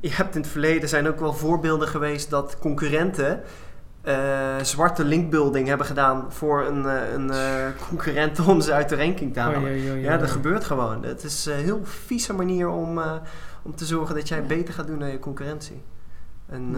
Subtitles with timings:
[0.00, 3.42] je hebt in het verleden zijn ook wel voorbeelden geweest dat concurrenten
[4.02, 8.96] eh, zwarte linkbuilding hebben gedaan voor een, eh, een eh, concurrent om ze uit de
[8.96, 10.00] ranking te halen.
[10.00, 11.04] Ja, dat gebeurt gewoon.
[11.04, 13.00] Het is een heel vieze manier om,
[13.62, 15.82] om te zorgen dat jij beter gaat doen dan je concurrentie.
[16.48, 16.76] En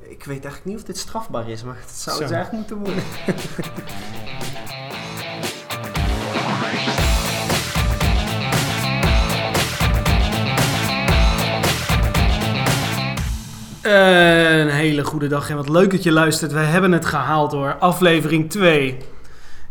[0.00, 2.22] ik weet eigenlijk niet of dit strafbaar is, maar het zou Zo.
[2.22, 3.04] het eigenlijk moeten worden.
[13.82, 16.52] Een hele goede dag en wat leuk dat je luistert.
[16.52, 17.76] We hebben het gehaald hoor.
[17.78, 18.98] Aflevering 2.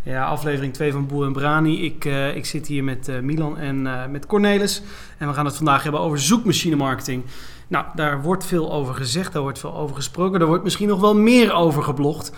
[0.03, 1.85] Ja, aflevering 2 van Boer en Brani.
[1.85, 4.81] Ik, eh, ik zit hier met eh, Milan en eh, met Cornelis.
[5.17, 7.23] En we gaan het vandaag hebben over zoekmachine marketing.
[7.67, 10.39] Nou, daar wordt veel over gezegd, daar wordt veel over gesproken.
[10.39, 12.31] Daar wordt misschien nog wel meer over geblogd.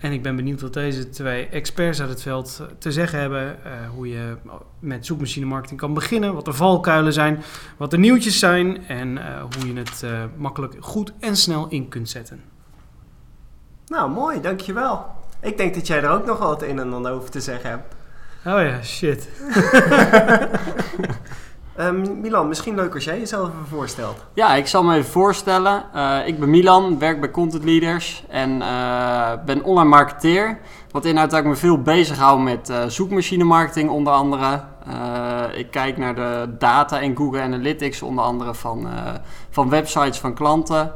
[0.00, 3.64] En ik ben benieuwd wat deze twee experts uit het veld eh, te zeggen hebben.
[3.64, 4.36] eh, hoe je
[4.78, 6.34] met zoekmachine marketing kan beginnen.
[6.34, 7.42] Wat de valkuilen zijn.
[7.76, 8.86] Wat de nieuwtjes zijn.
[8.86, 10.04] En eh, hoe je het
[10.36, 12.42] makkelijk goed en snel in kunt zetten.
[13.86, 15.06] Nou, mooi, dankjewel.
[15.40, 17.94] Ik denk dat jij er ook nog het een en ander over te zeggen hebt.
[18.44, 19.28] Oh ja, shit.
[21.80, 24.24] Eh, Milan, misschien leuk als jij jezelf even voorstelt.
[24.34, 25.84] Ja, ik zal me even voorstellen.
[25.94, 30.58] Eh, ik ben Milan, werk bij Content Leaders en eh, ben online marketeer.
[30.90, 34.60] Wat inhoudt dat ik me veel bezighoud met eh, zoekmachine marketing onder andere.
[35.54, 38.88] Ik kijk naar de data in Google Analytics onder andere van,
[39.50, 40.92] van websites van klanten.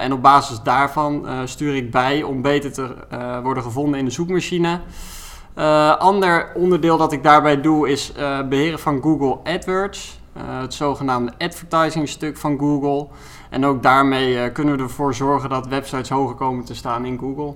[0.00, 2.94] En op basis daarvan stuur ik bij om beter te
[3.42, 4.80] worden gevonden in de zoekmachine.
[5.54, 10.19] Eh, ander onderdeel dat ik daarbij doe is eh, beheren van Google AdWords.
[10.32, 13.08] Eh, het zogenaamde advertising stuk van Google.
[13.50, 17.18] En ook daarmee eh, kunnen we ervoor zorgen dat websites hoger komen te staan in
[17.18, 17.54] Google.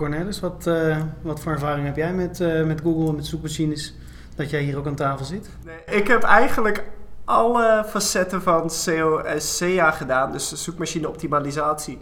[0.00, 3.94] Cornelis, wat, eh, wat voor ervaring heb jij met, eh, met Google en met zoekmachines?
[4.34, 5.48] Dat jij hier ook aan tafel zit?
[5.64, 6.84] Nee, ik heb eigenlijk
[7.24, 10.32] alle facetten van SEO en SEA gedaan.
[10.32, 11.98] Dus zoekmachine optimalisatie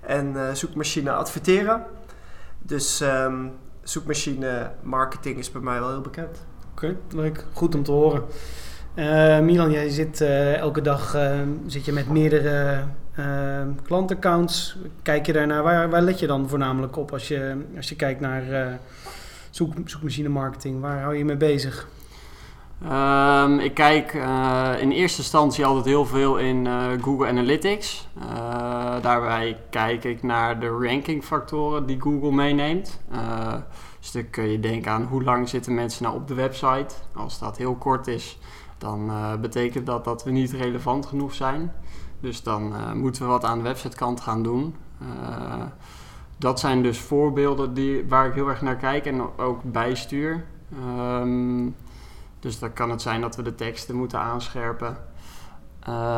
[0.00, 1.84] en eh, zoekmachine adverteren.
[2.58, 3.46] Dus ehm,
[3.82, 6.44] zoekmachine marketing is bij mij wel heel bekend.
[6.72, 7.44] Oké, leuk.
[7.52, 8.22] Goed om te horen.
[8.94, 12.84] Eh, Milan, jij zit eh, elke dag eh, zit je met meerdere
[13.82, 14.76] klantaccounts.
[15.02, 15.62] Kijk je daarnaar?
[15.62, 18.78] Waar, waar let je dan voornamelijk op als je, als je kijkt naar
[19.50, 20.80] zoek, zoekmachine marketing?
[20.80, 21.88] Waar hou je mee bezig?
[22.84, 24.12] Ehm, ik kijk
[24.80, 26.68] in eerste instantie altijd heel veel in
[27.00, 28.08] Google Analytics.
[29.02, 33.00] Daarbij kijk ik naar de rankingfactoren die Google meeneemt.
[34.00, 36.94] Dus dan kun je denken aan hoe lang zitten mensen nou op de website.
[37.14, 38.38] Als dat heel kort is,
[38.80, 41.72] dan eh, betekent dat dat we niet relevant genoeg zijn.
[42.20, 44.74] Dus dan eh, moeten we wat aan de websitekant gaan doen.
[45.00, 45.62] Eh,
[46.36, 50.44] dat zijn dus voorbeelden die, waar ik heel erg naar kijk en ook bijstuur.
[50.72, 51.68] Ehm
[52.40, 54.96] dus dan kan het zijn dat we de teksten moeten aanscherpen.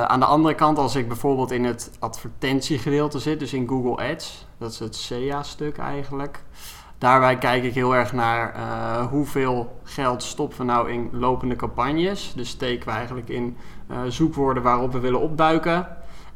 [0.07, 4.47] Aan de andere kant, als ik bijvoorbeeld in het advertentiegedeelte zit, dus in Google Ads,
[4.59, 6.43] dat is het SEA-stuk eigenlijk.
[7.03, 12.33] Daarbij kijk ik heel erg naar eh, hoeveel geld stoppen we nou in lopende campagnes.
[12.37, 13.57] Dus steken we eigenlijk in
[13.89, 15.87] eh, zoekwoorden waarop we willen opduiken.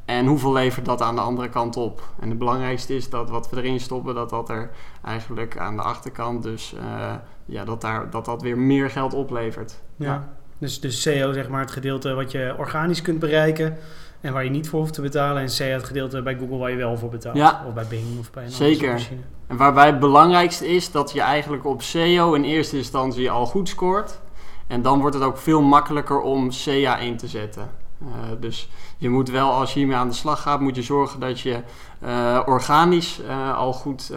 [0.05, 2.03] En hoeveel levert dat aan de andere kant op?
[2.21, 4.71] En het belangrijkste is dat wat we erin stoppen, dat dat er
[5.05, 9.81] eigenlijk aan de achterkant dus eh, ja, dat, daar, dat dat weer meer geld oplevert.
[9.97, 10.29] Ja.
[10.59, 13.79] Dus, dus SEO, zeg maar, het gedeelte wat je organisch kunt bereiken
[14.27, 15.43] en waar je niet voor hoeft te betalen.
[15.43, 17.37] En SEA, het gedeelte bij Google waar je wel voor betaalt.
[17.37, 17.65] Ja.
[17.67, 19.09] Of bij Bing of bij een Zeker.
[19.47, 23.69] En waarbij het belangrijkste is dat je eigenlijk op SEO in eerste instantie al goed
[23.69, 24.21] scoort.
[24.67, 27.71] En dan wordt het ook veel makkelijker om SEA in te zetten.
[28.01, 28.07] Eh,
[28.41, 31.41] dus je moet wel, als je hiermee aan de slag gaat, moet je zorgen dat
[31.41, 31.63] je
[32.01, 34.13] eh, organisch eh, al goed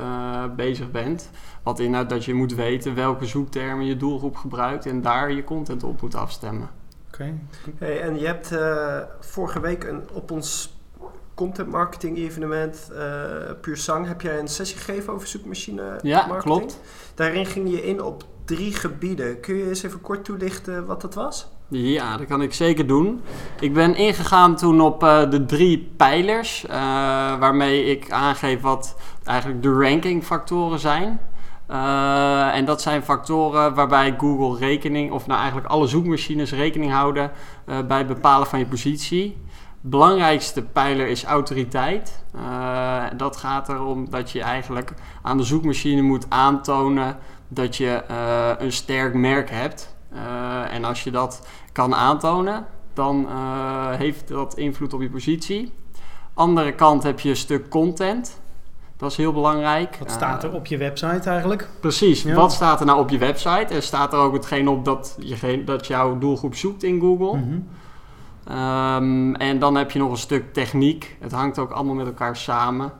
[0.56, 1.30] bezig bent.
[1.64, 5.84] Wat inhoudt dat je moet weten welke zoektermen je doelgroep gebruikt en daar je content
[5.84, 6.79] op moet afstemmen.
[7.20, 7.34] Oké.
[7.78, 10.78] Hey, en je hebt eh, vorige week een, op ons
[11.34, 13.06] content marketing evenement, eh
[13.62, 16.42] Puur Sang, heb jij een sessie gegeven over zoekmachine Ja, marketing.
[16.58, 16.80] klopt.
[17.16, 19.40] Daarin ging je in op drie gebieden.
[19.40, 21.48] Kun je eens even kort toelichten wat dat was?
[21.68, 23.22] Ja, dat kan ik zeker doen.
[23.60, 26.76] Ik ben ingegaan toen op eh, de drie pijlers, eh,
[27.40, 31.20] waarmee ik aangeef wat eigenlijk de rankingfactoren zijn.
[31.70, 37.32] Eh, en dat zijn factoren waarbij Google rekening, of nou eigenlijk alle zoekmachines rekening houden
[37.66, 39.38] eh, bij het bepalen van je positie.
[39.82, 42.24] Belangrijkste pijler is autoriteit.
[42.36, 47.18] Eh, dat gaat erom dat je eigenlijk aan de zoekmachine moet aantonen
[47.48, 48.04] dat je
[48.60, 49.96] een sterk merk hebt.
[50.70, 53.28] En als je dat kan aantonen, dan
[53.98, 55.74] heeft dat invloed op je positie.
[56.34, 58.40] Andere kant heb je een stuk content.
[59.00, 59.96] Dat is heel belangrijk.
[60.00, 61.70] Wat staat er Eh, op je website eigenlijk?
[61.80, 62.36] Precies, Ja.
[62.36, 63.74] wat staat er nou op je website?
[63.74, 67.38] Er staat er ook hetgeen op dat, je, dat jouw doelgroep zoekt in Google.
[67.38, 67.60] Mhm.
[68.48, 71.18] Ehm, en dan heb je nog een stuk techniek.
[71.20, 72.92] Het hangt ook allemaal met elkaar samen.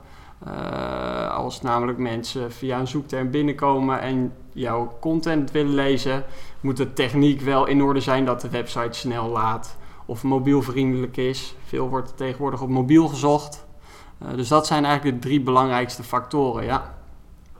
[0.48, 6.24] Uh, als namelijk mensen via een zoekterm binnenkomen en jouw content willen lezen,
[6.60, 9.76] moet de techniek wel in orde zijn dat de website snel laat
[10.06, 11.54] of mobielvriendelijk is.
[11.66, 13.66] Veel wordt tegenwoordig op mobiel gezocht.
[14.22, 16.98] Uh, dus dat zijn eigenlijk de drie belangrijkste factoren, ja.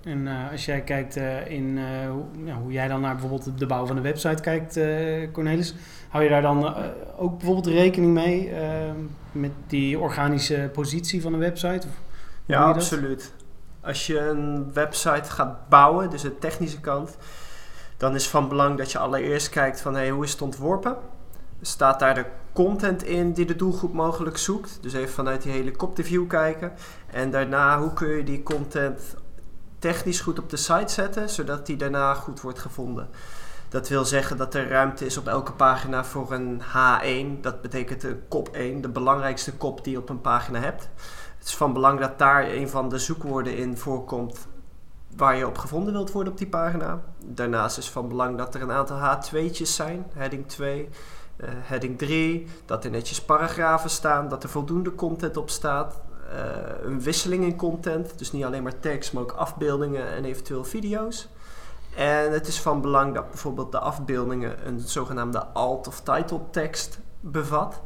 [0.05, 1.79] En uh, als jij kijkt uh, in
[2.11, 4.79] hoe, ja, hoe, jij dan naar bijvoorbeeld de bouw van de website kijkt,
[5.33, 5.75] Cornelis,
[6.09, 6.75] hou je daar dan
[7.17, 8.53] ook bijvoorbeeld rekening mee
[9.33, 11.87] met die organische positie van een website?
[11.87, 11.93] Of
[12.47, 13.33] ja, absoluut.
[13.81, 17.17] Als je een website gaat bouwen, dus de technische kant,
[17.97, 20.97] dan is van belang dat je allereerst kijkt van hey, hoe is het ontworpen?
[21.61, 24.79] Staat daar de content in die de doelgroep mogelijk zoekt?
[24.81, 26.73] Dus even vanuit die helikopterview kijken.
[27.07, 29.01] En daarna, hoe kun je die content
[29.79, 33.09] technisch goed op de site zetten, zodat die daarna goed wordt gevonden?
[33.69, 37.41] Dat wil zeggen dat er ruimte is op elke pagina voor een H1.
[37.41, 40.89] Dat betekent de kop 1, de belangrijkste kop die je op een pagina hebt.
[41.39, 44.49] Het is van belang dat daar een van de zoekwoorden in voorkomt
[45.17, 47.03] waar je op gevonden wilt worden op die pagina.
[47.25, 50.91] Daarnaast is van belang dat er een aantal H2'tjes zijn, heading 2, uh, eh,
[51.47, 56.01] heading 3, dat er netjes paragrafen staan, dat er voldoende content op staat.
[56.33, 60.65] Uh, een wisseling in content, dus niet alleen maar tekst, maar ook afbeeldingen en eventueel
[60.65, 61.29] video's.
[61.97, 66.99] En het is van belang dat bijvoorbeeld de afbeeldingen een zogenaamde alt- of title tekst
[67.21, 67.81] bevat.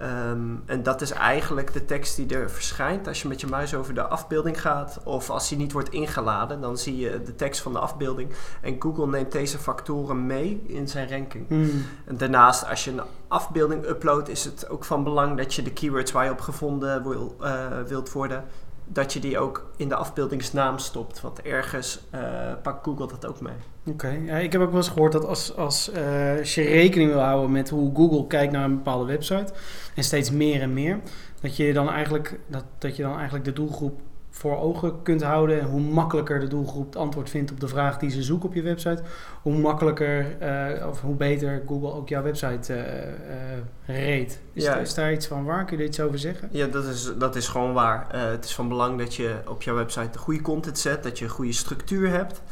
[0.00, 3.74] Ehm, en dat is eigenlijk de tekst die er verschijnt als je met je muis
[3.74, 5.00] over de afbeelding gaat.
[5.04, 8.30] Of als die niet wordt ingeladen, dan zie je de tekst van de afbeelding.
[8.60, 11.48] En Google neemt deze factoren mee in zijn ranking.
[11.48, 11.84] Hmm.
[12.04, 15.72] En daarnaast, als je een afbeelding uploadt, is het ook van belang dat je de
[15.72, 18.44] keywords waar je op gevonden wil, uh, wilt worden,
[18.86, 21.20] dat je die ook in de afbeeldingsnaam stopt.
[21.20, 22.20] Want ergens uh,
[22.62, 23.54] pakt Google dat ook mee.
[23.86, 27.10] Oké, ja, ik heb ook wel eens gehoord dat als, als, uh, als je rekening
[27.10, 29.52] wil houden met hoe Google kijkt naar een bepaalde website,
[29.94, 31.00] en steeds meer en meer,
[31.40, 34.00] dat je dan eigenlijk, dat, dat je dan eigenlijk de doelgroep
[34.36, 35.60] voor ogen kunt houden.
[35.60, 38.54] En hoe makkelijker de doelgroep het antwoord vindt op de vraag die ze zoeken op
[38.54, 39.02] je website,
[39.42, 44.40] hoe makkelijker uh, of hoe beter Google ook jouw website uh, uh, reed.
[44.52, 44.76] Is, ja.
[44.76, 45.64] is, daar iets van waar?
[45.64, 46.48] Kun je er iets over zeggen?
[46.52, 48.06] Ja, dat is, dat is gewoon waar.
[48.16, 51.24] het is van belang dat je op jouw website de goede content zet, dat je
[51.24, 52.42] een goede structuur hebt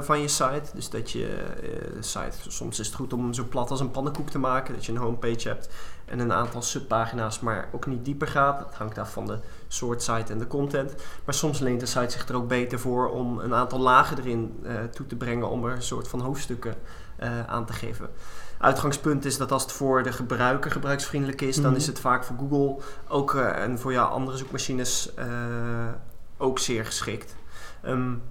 [0.00, 0.70] van je site.
[0.74, 1.44] Dus dat je
[2.00, 4.86] site, soms is het goed om hem zo plat als een pannenkoek te maken, dat
[4.86, 5.68] je een homepage hebt
[6.12, 8.58] en een aantal subpagina's, maar ook niet dieper gaat.
[8.58, 9.38] Het hangt af van de
[9.68, 10.94] soort site en de content.
[11.24, 14.60] Maar soms leent de site zich er ook beter voor om een aantal lagen erin
[14.62, 16.74] uh, toe te brengen om er een soort van hoofdstukken
[17.22, 18.08] uh, aan te geven.
[18.58, 21.80] Uitgangspunt is dat als het voor de gebruiker gebruiksvriendelijk is, dan mhm.
[21.80, 25.12] is het vaak voor Google ook uh, en voor jouw andere zoekmachines
[26.36, 27.34] ook zeer geschikt.
[27.84, 28.22] Um,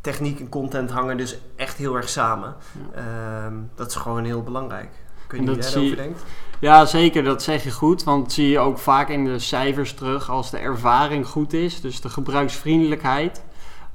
[0.00, 2.54] techniek en content hangen dus echt heel erg samen.
[2.94, 3.46] Ja.
[3.46, 4.90] Um, dat is gewoon heel belangrijk.
[5.26, 6.20] Kun je dat daarover denken?
[6.60, 7.24] Ja, zeker.
[7.24, 8.04] Dat zeg je goed.
[8.04, 10.30] Want dat zie je ook vaak in de cijfers terug.
[10.30, 13.44] Als de ervaring goed is, dus de gebruiksvriendelijkheid.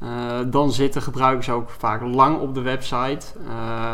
[0.04, 3.26] Uh, dan zitten gebruikers ook vaak lang op de website.
[3.48, 3.94] Uh,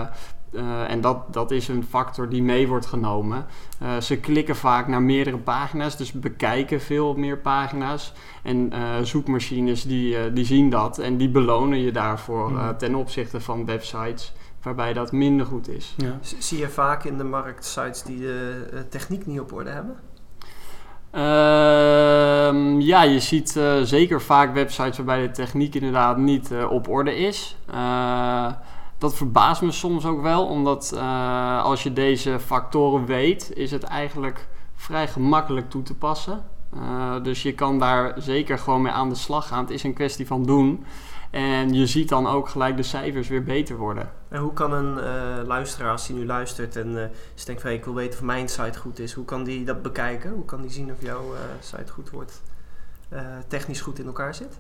[0.52, 3.46] uh, en dat, dat is een factor die mee wordt genomen.
[3.84, 8.14] Uh, ze klikken vaak naar meerdere pagina's, dus bekijken veel meer pagina's.
[8.44, 12.78] En uh, zoekmachines die, die zien dat en die belonen je daarvoor mm.
[12.78, 15.94] ten opzichte van websites waarbij dat minder goed is.
[15.98, 16.18] Ja.
[16.22, 19.96] Zie je vaak in de markt sites die de uh, techniek niet op orde hebben?
[21.14, 26.90] Uh, ja, je ziet uh, zeker vaak websites waarbij de techniek inderdaad niet uh, op
[26.90, 27.58] orde is.
[28.98, 30.98] dat verbaast me soms ook wel, omdat
[31.64, 36.46] als je deze factoren weet, is het eigenlijk vrij gemakkelijk toe te passen.
[37.24, 39.64] dus je kan daar zeker gewoon mee aan de slag gaan.
[39.64, 40.86] Het is een kwestie van doen.
[41.32, 44.10] En je ziet dan ook gelijk de cijfers weer beter worden.
[44.28, 47.86] En hoe kan een uh, luisteraar, als hij nu luistert en uh, denkt van ik
[47.86, 50.32] wil weten of mijn site goed is, hoe kan die dat bekijken?
[50.32, 52.42] Hoe kan die zien of jouw uh, site goed wordt,
[53.48, 54.60] technisch goed in elkaar zit?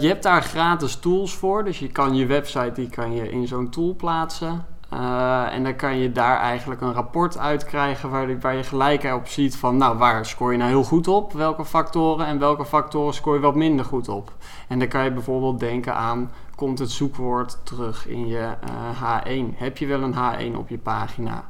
[0.00, 3.46] je hebt daar gratis tools voor, dus je kan je website die kan je in
[3.46, 4.64] zo'n tool plaatsen.
[4.92, 9.28] Uh, en dan kan je daar eigenlijk een rapport uit krijgen waar, je gelijk op
[9.28, 11.32] ziet van, nou, waar scoor je nou heel goed op?
[11.32, 14.32] Welke factoren en welke factoren scoor je wat minder goed op?
[14.68, 19.56] En dan kan je bijvoorbeeld denken aan, komt het zoekwoord terug in je uh, H1?
[19.56, 21.44] Heb je wel een H1 op je pagina?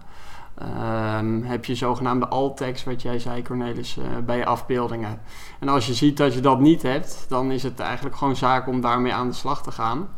[1.18, 5.20] Um, heb je zogenaamde alt-text, wat jij zei Cornelis, uh, bij je afbeeldingen.
[5.60, 8.68] En als je ziet dat je dat niet hebt, dan is het eigenlijk gewoon zaak
[8.68, 10.08] om daarmee aan de slag te gaan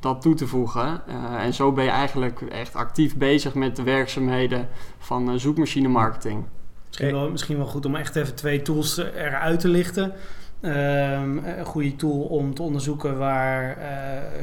[0.00, 1.02] dat toe te voegen.
[1.08, 5.88] Uh, en zo ben je eigenlijk echt actief bezig met de werkzaamheden van uh, zoekmachine
[5.88, 6.44] marketing.
[6.86, 10.12] Misschien wel, misschien wel goed om echt even twee tools eruit te lichten.
[10.62, 13.78] Um, een goede tool om te onderzoeken waar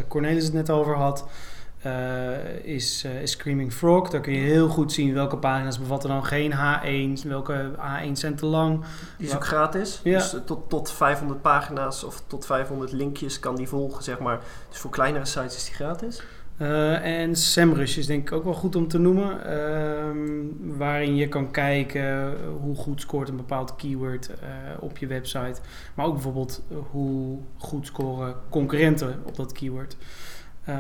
[0.08, 1.28] Cornelis het net over had.
[1.84, 4.10] Eh, is, eh, is Screaming Frog.
[4.10, 8.36] Daar kun je heel goed zien welke pagina's bevatten dan geen H1, welke H1 zijn
[8.36, 8.84] te lang.
[9.18, 10.00] Die is ook gratis.
[10.04, 10.18] Ja.
[10.18, 14.40] Dus eh, tot, tot 500 pagina's of tot 500 linkjes kan die volgen, zeg maar.
[14.70, 16.24] Dus voor kleinere sites is die gratis.
[17.04, 19.46] En SEMrush is denk ik ook wel goed om te noemen.
[19.46, 24.30] ehm, waarin je kan kijken hoe goed scoort een bepaald keyword
[24.80, 25.56] op je website.
[25.94, 26.62] Maar ook bijvoorbeeld
[26.92, 29.96] hoe goed scoren concurrenten op dat keyword.
[30.66, 30.78] Ehm,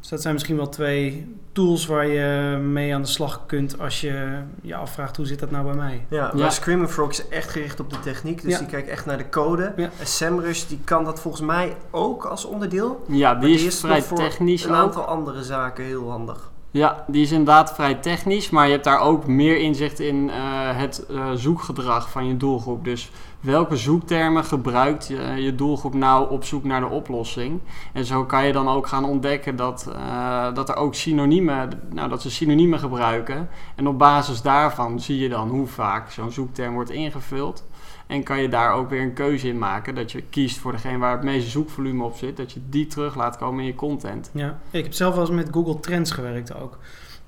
[0.00, 4.00] dus dat zijn misschien wel twee tools waar je mee aan de slag kunt als
[4.00, 6.06] je je afvraagt hoe zit dat nou bij mij.
[6.08, 6.32] Ja, Ja.
[6.34, 8.42] maar Screaming Frog is echt gericht op de techniek.
[8.42, 8.58] Dus Ja.
[8.58, 9.72] die kijkt echt naar de code.
[9.76, 9.90] Ja.
[9.98, 13.04] En SEMrush die kan dat volgens mij ook als onderdeel.
[13.08, 14.76] Ja, Maar die is vrij technisch Een ook.
[14.76, 16.50] aantal andere zaken heel handig.
[16.70, 20.36] Ja, die is inderdaad vrij technisch, maar je hebt daar ook meer inzicht in eh,
[20.78, 22.84] het eh, zoekgedrag van je doelgroep.
[22.84, 27.60] Dus welke zoektermen gebruikt je, doelgroep nou op zoek naar de oplossing?
[27.92, 32.08] En zo kan je dan ook gaan ontdekken dat, eh, dat er ook synoniemen, nou,
[32.08, 33.48] dat ze synoniemen gebruiken.
[33.74, 37.64] En op basis daarvan zie je dan hoe vaak zo'n zoekterm wordt ingevuld.
[38.06, 39.94] En kan je daar ook weer een keuze in maken.
[39.94, 42.36] Dat je kiest voor degene waar het meeste zoekvolume op zit.
[42.36, 44.30] Dat je die terug laat komen in je content.
[44.32, 46.78] Ja, ik heb zelf wel eens met Google Trends gewerkt ook.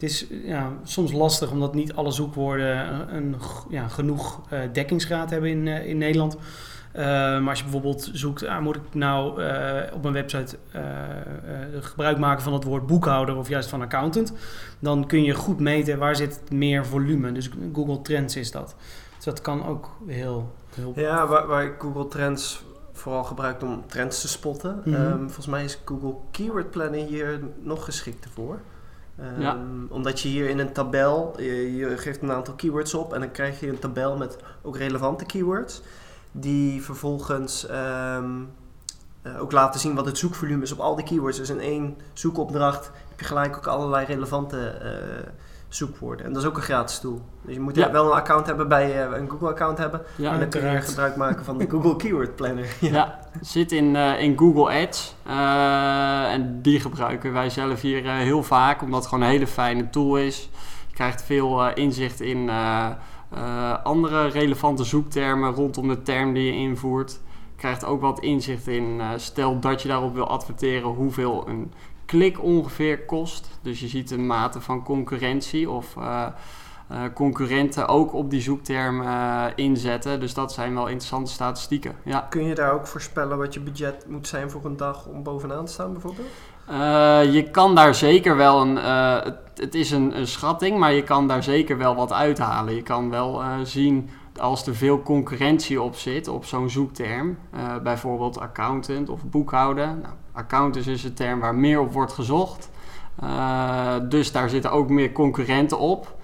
[0.01, 3.37] Het is ja, soms lastig omdat niet alle zoekwoorden een,
[3.69, 6.37] ja, genoeg eh, dekkingsgraad hebben in, eh, in Nederland.
[6.93, 9.31] Eh, maar als je bijvoorbeeld zoekt, ah, moet ik nou
[9.93, 10.57] op mijn website
[11.81, 14.33] gebruik maken van het woord boekhouder of juist van accountant,
[14.79, 17.33] dan kun je goed meten waar zit meer volume.
[17.33, 18.77] Dus Google Trends is dat.
[19.17, 24.21] Dus dat kan ook heel, heel Ja, waar, waar Google Trends vooral gebruikt om trends
[24.21, 24.83] te spotten.
[24.85, 24.95] Mhm.
[24.95, 28.61] Ehm, volgens mij is Google Keyword Planning hier nog geschikter voor.
[29.21, 29.59] Ehm, Ja.
[29.89, 33.31] Omdat je hier in een tabel, je, je geeft een aantal keywords op en dan
[33.31, 35.83] krijg je een tabel met ook relevante keywords.
[36.33, 38.31] Die vervolgens ehm,
[39.23, 41.37] eh, ook laten zien wat het zoekvolume is op al die keywords.
[41.37, 45.29] Dus in één zoekopdracht heb je gelijk ook allerlei relevante eh,
[45.75, 46.27] zoekwoorden.
[46.27, 47.21] En dat is ook een gratis tool.
[47.43, 47.91] Dus je moet Ja.
[47.91, 50.01] wel een account hebben bij eh, een Google account hebben.
[50.17, 52.67] Ja, en dan kun je gebruik maken van de Google Keyword Planner.
[52.81, 55.15] Ja, zit in, eh, in Google Ads.
[55.27, 59.91] Eh, en die gebruiken wij zelf hier heel vaak, omdat het gewoon een hele fijne
[59.91, 60.51] tool is.
[60.89, 62.51] Je krijgt veel inzicht in
[63.83, 67.11] andere relevante zoektermen rondom de term die je invoert.
[67.51, 71.73] Je krijgt ook wat inzicht in, stel dat je daarop wil adverteren, hoeveel een
[72.11, 73.49] klik ongeveer kost.
[73.63, 75.97] Dus je ziet de mate van concurrentie of...
[75.97, 76.27] eh,
[76.89, 80.21] eh, concurrenten ook op die zoekterm eh, inzetten.
[80.21, 81.97] Dus dat zijn wel interessante statistieken.
[82.05, 82.27] Ja.
[82.31, 85.65] Kun je daar ook voorspellen wat je budget moet zijn voor een dag om bovenaan
[85.65, 86.29] te staan bijvoorbeeld?
[87.35, 88.77] Je kan daar zeker wel een.
[88.77, 92.75] het, het is een, een schatting, maar je kan daar zeker wel wat uithalen.
[92.75, 94.11] Je kan wel zien
[94.41, 97.39] als er veel concurrentie op zit op zo'n zoekterm.
[97.51, 99.87] eh, bijvoorbeeld accountant of boekhouder.
[99.87, 102.71] Nou, accountant is een term waar meer op wordt gezocht.
[103.21, 106.19] Eh, dus daar zitten ook meer concurrenten op.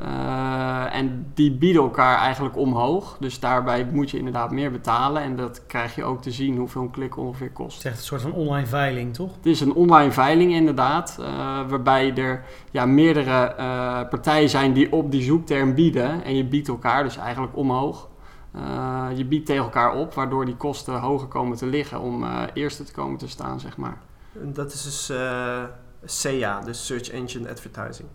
[0.00, 3.16] Eh, en die bieden elkaar eigenlijk omhoog.
[3.18, 5.22] Dus daarbij moet je inderdaad meer betalen.
[5.22, 7.76] En dat krijg je ook te zien hoeveel een klik ongeveer kost.
[7.76, 9.34] Het is echt een soort van online veiling, toch?
[9.36, 11.26] Het is een online veiling inderdaad, eh,
[11.68, 16.24] waarbij er ja, meerdere eh, partijen zijn die op die zoekterm bieden.
[16.24, 18.08] En je biedt elkaar dus eigenlijk omhoog.
[18.52, 22.42] Eh, je biedt tegen elkaar op, waardoor die kosten hoger komen te liggen om eh
[22.54, 23.98] eerste te komen te staan, zeg maar.
[24.40, 25.62] En Dat is dus eh
[26.04, 28.08] SEA, dus Search Engine Advertising.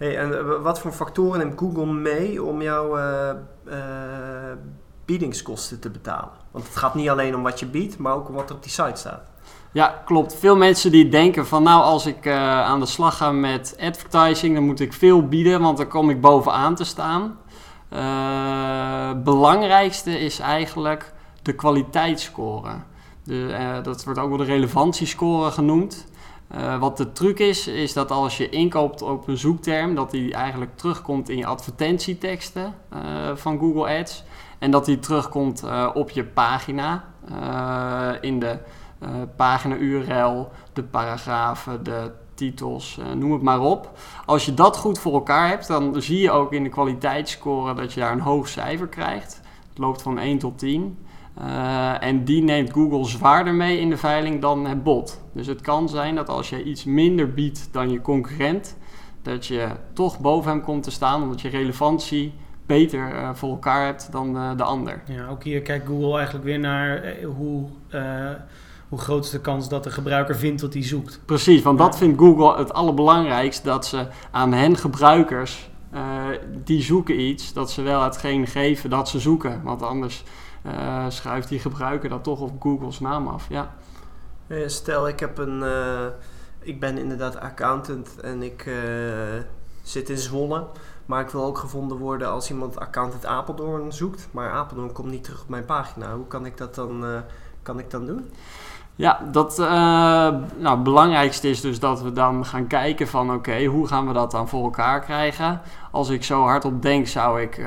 [0.00, 3.36] Hey, en eh, wat voor factoren neemt Google mee om jouw eh, eh,
[5.04, 6.30] biedingskosten te betalen?
[6.50, 8.62] Want het gaat niet alleen om wat je biedt, maar ook om wat er op
[8.62, 9.30] die site staat.
[9.72, 10.34] Ja, klopt.
[10.34, 14.64] Veel mensen die denken van nou als ik aan de slag ga met advertising, dan
[14.64, 17.38] moet ik veel bieden, want dan kom ik bovenaan te staan.
[17.88, 22.70] Eh, belangrijkste is eigenlijk de kwaliteitsscore.
[23.24, 26.06] De, dat wordt ook wel de relevantiescore genoemd.
[26.50, 30.34] Eh, wat de truc is, is dat als je inkoopt op een zoekterm, dat die
[30.34, 33.00] eigenlijk terugkomt in je advertentieteksten eh,
[33.34, 34.24] van Google Ads.
[34.58, 37.04] En dat die terugkomt eh, op je pagina,
[38.20, 38.58] in de
[39.36, 43.98] pagina-URL, de paragrafen, de titels, noem het maar op.
[44.26, 47.92] Als je dat goed voor elkaar hebt, dan zie je ook in de kwaliteitsscore dat
[47.92, 49.40] je daar een hoog cijfer krijgt.
[49.68, 50.98] Het loopt van 1 tot 10.
[51.44, 55.20] Eh, en die neemt Google zwaarder mee in de veiling dan het bot.
[55.32, 58.76] Dus het kan zijn dat als je iets minder biedt dan je concurrent,
[59.22, 62.32] dat je toch boven hem komt te staan, omdat je relevantie
[62.66, 65.02] beter eh, voor elkaar hebt dan de ander.
[65.06, 67.66] Ja, ook hier kijkt Google eigenlijk weer naar eh, hoe,
[68.88, 71.20] hoe groot is de kans dat de gebruiker vindt wat hij zoekt.
[71.24, 75.70] Precies, want dat vindt Google het allerbelangrijkst, dat ze aan hen gebruikers,
[76.64, 79.60] die zoeken iets, dat ze wel hetgeen geven dat ze zoeken.
[79.62, 80.24] Want anders
[80.62, 83.46] eh, schuift die gebruiker dat toch op Googles naam af.
[83.48, 83.70] Ja,
[84.46, 86.06] Eh, Stel, ik heb een, eh,
[86.58, 88.70] ik ben inderdaad accountant en ik
[89.82, 90.66] zit in Zwolle.
[91.06, 94.28] Maar ik wil ook gevonden worden als iemand accountant Apeldoorn zoekt.
[94.30, 96.14] Maar Apeldoorn komt niet terug op mijn pagina.
[96.14, 97.04] Hoe kan ik dat dan,
[97.62, 98.30] kan ik dan doen?
[98.94, 99.66] Ja, dat, eh,
[100.56, 104.12] nou, het belangrijkste is dus dat we dan gaan kijken van oké, hoe gaan we
[104.12, 105.60] dat dan voor elkaar krijgen?
[105.90, 107.58] Als ik zo hardop denk, zou ik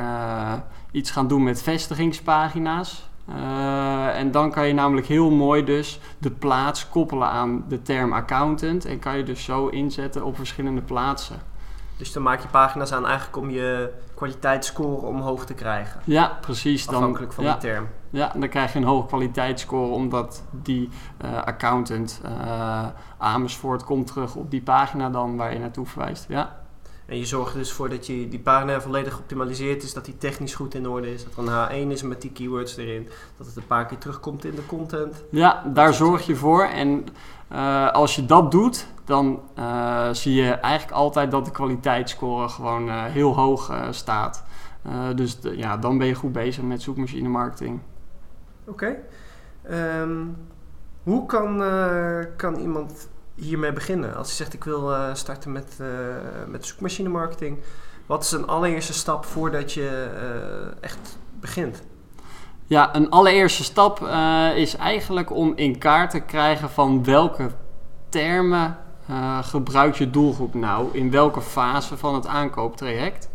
[0.93, 3.09] iets gaan doen met vestigingspagina's.
[3.27, 8.13] Eh, en dan kan je namelijk heel mooi dus de plaats koppelen aan de term
[8.13, 8.85] accountant.
[8.85, 11.51] En kan je dus zo inzetten op verschillende plaatsen.
[11.97, 16.01] Dus dan maak je pagina's aan eigenlijk om je kwaliteitsscore omhoog te krijgen.
[16.03, 16.85] Ja, precies.
[16.85, 17.87] Dan, Afhankelijk van ja, die term.
[18.09, 22.85] Ja, dan krijg je een hoge kwaliteitsscore omdat die eh, accountant eh,
[23.17, 26.25] Amersfoort komt terug op die pagina dan waar je naartoe verwijst.
[26.27, 26.62] Ja,
[27.05, 30.17] En je zorgt er dus voor dat je die pagina volledig optimaliseert is, dat die
[30.17, 33.47] technisch goed in orde is, dat er een H1 is met die keywords erin, dat
[33.47, 35.23] het een paar keer terugkomt in de content.
[35.29, 36.63] ja daar zorg je voor.
[36.63, 37.05] En
[37.47, 42.89] eh, als je dat doet, dan eh, zie je eigenlijk altijd dat de kwaliteitsscore gewoon
[42.89, 44.43] eh, heel hoog staat.
[45.15, 47.79] Dus de- ja, dan ben je goed bezig met zoekmachine marketing.
[48.65, 48.95] Oké.
[49.61, 50.17] Ehm,
[51.03, 51.63] hoe kan,
[52.35, 54.15] kan iemand hiermee beginnen?
[54.15, 55.87] Als hij zegt ik wil eh, starten met, eh,
[56.47, 57.57] met zoekmachine marketing,
[58.05, 61.83] wat is een allereerste stap voordat je eh, echt begint?
[62.65, 64.01] Ja, een allereerste stap
[64.55, 67.49] is eigenlijk om in kaart te krijgen van welke
[68.09, 68.77] termen
[69.41, 73.29] gebruikt je doelgroep nou, in welke fase van het aankooptraject.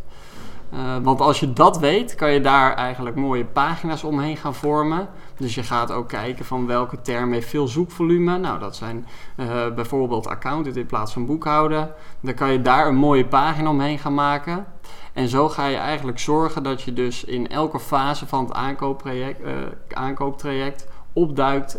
[0.71, 5.09] Eh, want als je dat weet, kan je daar eigenlijk mooie pagina's omheen gaan vormen.
[5.37, 8.39] Dus je gaat ook kijken van welke term heeft veel zoekvolume.
[8.39, 9.07] Nou, dat zijn
[9.37, 11.91] eh, bijvoorbeeld accountant in plaats van boekhouden.
[12.21, 14.67] Dan kan je daar een mooie pagina omheen gaan maken.
[15.13, 19.43] En zo ga je eigenlijk zorgen dat je dus in elke fase van het aankooptraject,
[19.43, 19.53] eh,
[19.89, 21.79] aankooptraject opduikt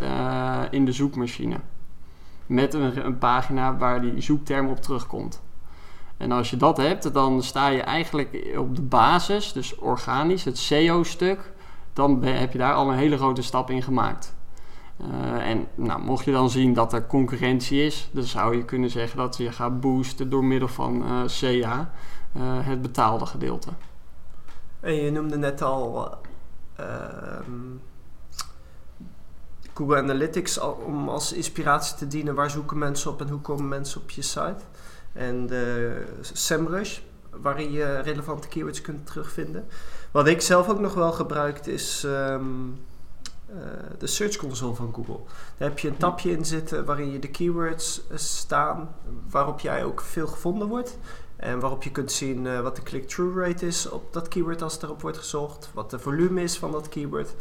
[0.69, 1.55] in de zoekmachine.
[2.45, 5.41] Met een, een pagina waar die zoekterm op terugkomt.
[6.19, 10.57] En als je dat hebt, dan sta je eigenlijk op de basis, dus organisch, het
[10.57, 11.51] SEO-stuk.
[11.93, 14.35] Dan heb je daar al een hele grote stap in gemaakt.
[14.97, 18.89] Eh, en nou, mocht je dan zien dat er concurrentie is, dan zou je kunnen
[18.89, 21.91] zeggen dat je gaat boosten door middel van eh CA,
[22.33, 23.69] eh, het betaalde gedeelte.
[24.79, 26.09] En je noemde net al
[26.75, 27.51] eh, ehm,
[29.73, 32.35] Google Analytics al- om als inspiratie te dienen.
[32.35, 34.63] Waar zoeken mensen op en hoe komen mensen op je site?
[35.13, 39.67] En de SEMrush, waarin je relevante keywords kunt terugvinden.
[40.11, 42.43] Wat ik zelf ook nog wel gebruikt is ehm,
[43.45, 43.55] eh,
[43.97, 45.19] de Search Console van Google.
[45.57, 48.95] Daar heb je een tabje in zitten waarin je de keywords eh, staan,
[49.29, 50.97] waarop jij ook veel gevonden wordt.
[51.39, 54.81] En waarop je kunt zien eh, wat de click-through rate is op dat keyword als
[54.81, 55.69] erop wordt gezocht.
[55.73, 57.33] Wat de volume is van dat keyword.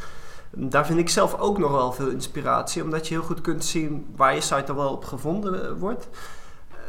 [0.51, 2.83] Daar vind ik zelf ook nog wel veel inspiratie.
[2.83, 6.09] Omdat je heel goed kunt zien waar je site al wel op gevonden eh, wordt.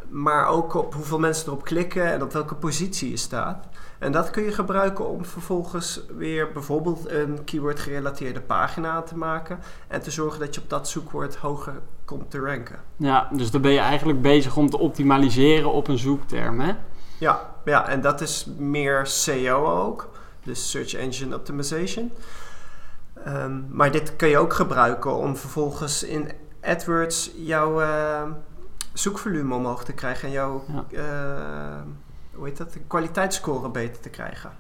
[0.10, 3.68] Maar ook op hoeveel mensen erop klikken en op welke positie je staat.
[4.00, 9.60] En dat kun je gebruiken om vervolgens weer bijvoorbeeld een keyword gerelateerde pagina te maken.
[9.88, 12.80] En te zorgen dat je op dat zoekwoord hoger komt te ranken.
[12.96, 16.74] Ja, dus dan ben je eigenlijk bezig om te optimaliseren op een zoekterm, hè?
[17.20, 20.10] Ja, ja, en dat is meer SEO ook.
[20.44, 22.12] Dus Search Engine Optimization.
[23.24, 28.22] Ehm, maar dit kun je ook gebruiken om vervolgens in AdWords jouw eh,
[28.94, 30.28] zoekvolume omhoog te krijgen.
[30.28, 30.86] En jouw Ja.
[30.98, 31.82] eh,
[32.34, 32.74] hoe heet dat?
[32.74, 34.52] de kwaliteitsscore beter te krijgen.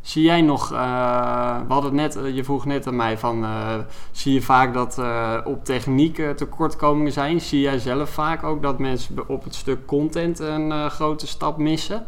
[0.00, 3.46] Zie jij nog, eh, we hadden net, eh, je vroeg net aan mij van,
[4.10, 4.98] zie je vaak dat
[5.44, 7.40] op techniek tekortkomingen zijn?
[7.40, 12.06] Zie jij zelf vaak ook dat mensen op het stuk content een grote stap missen?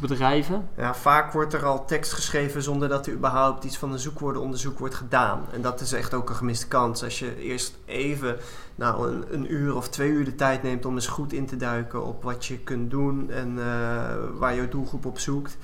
[0.00, 0.68] Bedrijven?
[0.76, 4.78] Ja, vaak wordt er al tekst geschreven zonder dat er überhaupt iets van een zoekwoordenonderzoek
[4.78, 5.44] wordt gedaan.
[5.52, 7.04] En dat is echt ook een gemiste kans.
[7.04, 8.36] Als je eerst even
[8.74, 11.56] nou, een, een uur of twee uur de tijd neemt om eens goed in te
[11.56, 13.64] duiken op wat je kunt doen en eh,
[14.38, 15.56] waar je doelgroep op zoekt,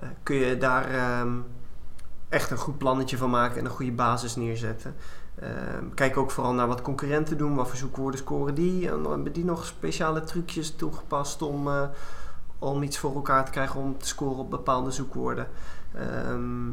[0.00, 1.32] eh, kun je daar ehm,
[2.28, 4.94] echt een goed plannetje van maken en een goede basis neerzetten.
[5.34, 8.88] Ehm, kijk ook vooral naar wat concurrenten doen, wat voor zoekwoorden scoren die.
[8.90, 11.82] En hebben die nog speciale trucjes toegepast om, eh,
[12.62, 15.46] om iets voor elkaar te krijgen om te scoren op bepaalde zoekwoorden.
[15.94, 16.70] Ehm,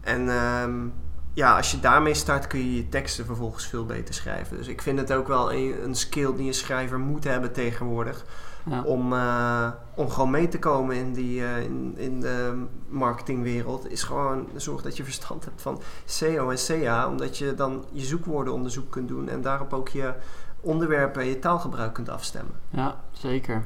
[0.00, 0.86] en ehm,
[1.32, 4.56] ja, als je daarmee start kun je je teksten vervolgens veel beter schrijven.
[4.56, 8.24] Dus ik vind het ook wel een, een skill die een schrijver moet hebben tegenwoordig.
[8.64, 8.82] Ja.
[8.82, 13.90] Om, eh, om gewoon mee te komen in, die, eh, in, in de marketingwereld.
[13.90, 17.08] Is gewoon zorg dat je verstand hebt van SEO en CA.
[17.08, 19.28] Omdat je dan je zoekwoordenonderzoek kunt doen.
[19.28, 20.14] En daarop ook je
[20.60, 22.54] onderwerpen en je taalgebruik kunt afstemmen.
[22.70, 23.64] ja, zeker.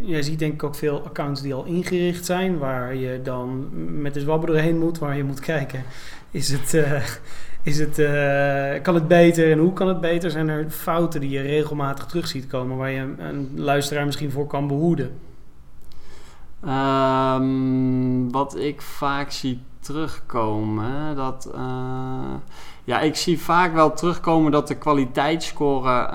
[0.00, 3.68] Jij, ziet denk ik ook veel accounts die al ingericht zijn, waar je dan
[4.00, 5.82] met de zwabber doorheen moet, waar je moet kijken.
[6.30, 7.02] Is het, eh,
[7.62, 10.30] Is het, eh, kan het beter en hoe kan het beter?
[10.30, 14.46] Zijn er fouten die je regelmatig terug ziet komen waar je een, luisteraar misschien voor
[14.46, 15.18] kan behoeden?
[16.64, 21.50] Ehm, wat ik vaak zie terugkomen, dat...
[21.54, 22.34] eh,
[22.84, 26.10] ja, ik zie vaak wel terugkomen dat de kwaliteitsscore,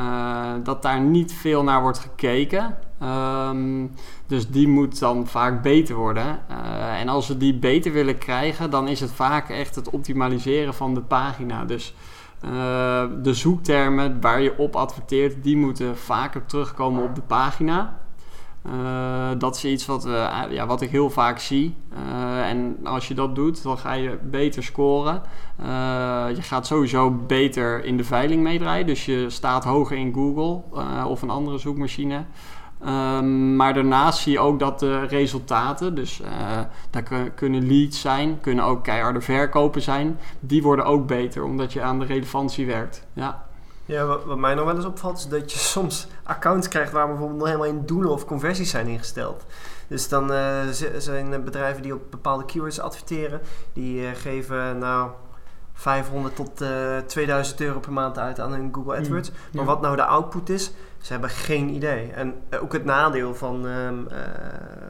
[0.64, 2.78] dat daar niet veel naar wordt gekeken.
[3.02, 3.88] Ehm,
[4.28, 6.40] dus die moet dan vaak beter worden.
[6.48, 10.74] Eh, en als we die beter willen krijgen, dan is het vaak echt het optimaliseren
[10.74, 11.66] van de pagina.
[11.66, 11.94] Dus
[12.40, 18.00] eh, de zoektermen waar je op adverteert, die moeten vaker terugkomen op de pagina.
[18.62, 21.76] Eh, dat is iets wat, we, ja, wat ik heel vaak zie.
[22.44, 25.22] En als je dat doet, dan ga je beter scoren.
[26.36, 28.86] Je gaat sowieso beter in de veiling meedraaien.
[28.86, 30.62] Dus je staat hoger in Google
[31.06, 32.24] of een andere zoekmachine.
[32.86, 36.30] Ehm, maar daarnaast zie je ook dat de resultaten, dus eh,
[36.90, 41.74] daar kun- kunnen leads zijn, kunnen ook keiharde verkopen zijn, die worden ook beter omdat
[41.74, 43.06] je aan de relevantie werkt.
[43.14, 43.44] Ja.
[43.86, 47.40] Ja, wat, mij nog wel eens opvalt is dat je soms accounts krijgt waar bijvoorbeeld
[47.40, 49.46] nog helemaal in doelen of conversies zijn ingesteld.
[49.88, 50.60] Dus dan eh,
[50.98, 53.42] zijn bedrijven die op bepaalde keywords adverteren,
[53.74, 55.10] die eh, geven nou
[55.82, 59.30] 500 tot eh 2000 euro per maand uit aan hun Google AdWords.
[59.30, 59.70] Mm, Maar ja.
[59.70, 62.12] wat nou de output is, ze hebben geen idee.
[62.12, 64.18] En eh, ook het nadeel van, ehm, eh,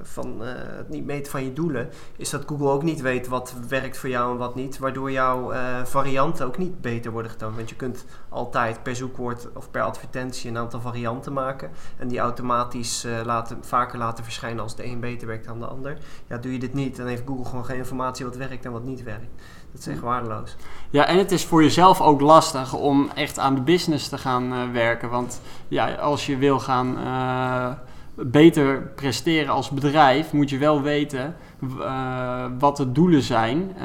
[0.03, 3.53] van eh, het niet meten van je doelen, is dat Google ook niet weet wat
[3.67, 4.77] werkt voor jou en wat niet.
[4.77, 7.55] Waardoor jouw eh, varianten ook niet beter worden getoond.
[7.55, 11.69] Want je kunt altijd per zoekwoord of per advertentie een aantal varianten maken.
[11.97, 15.65] En die automatisch eh, laten, vaker laten verschijnen als de een beter werkt dan de
[15.65, 15.97] ander.
[16.27, 18.83] Ja, doe je dit niet, dan heeft Google gewoon geen informatie wat werkt en wat
[18.83, 19.41] niet werkt.
[19.71, 20.55] Dat is echt waardeloos.
[20.89, 24.53] Ja, en het is voor jezelf ook lastig om echt aan de business te gaan
[24.53, 25.09] eh, werken.
[25.09, 27.71] Want ja, als je wil gaan eh,
[28.15, 31.35] beter presteren als bedrijf, moet je wel weten
[31.79, 33.77] eh, wat de doelen zijn.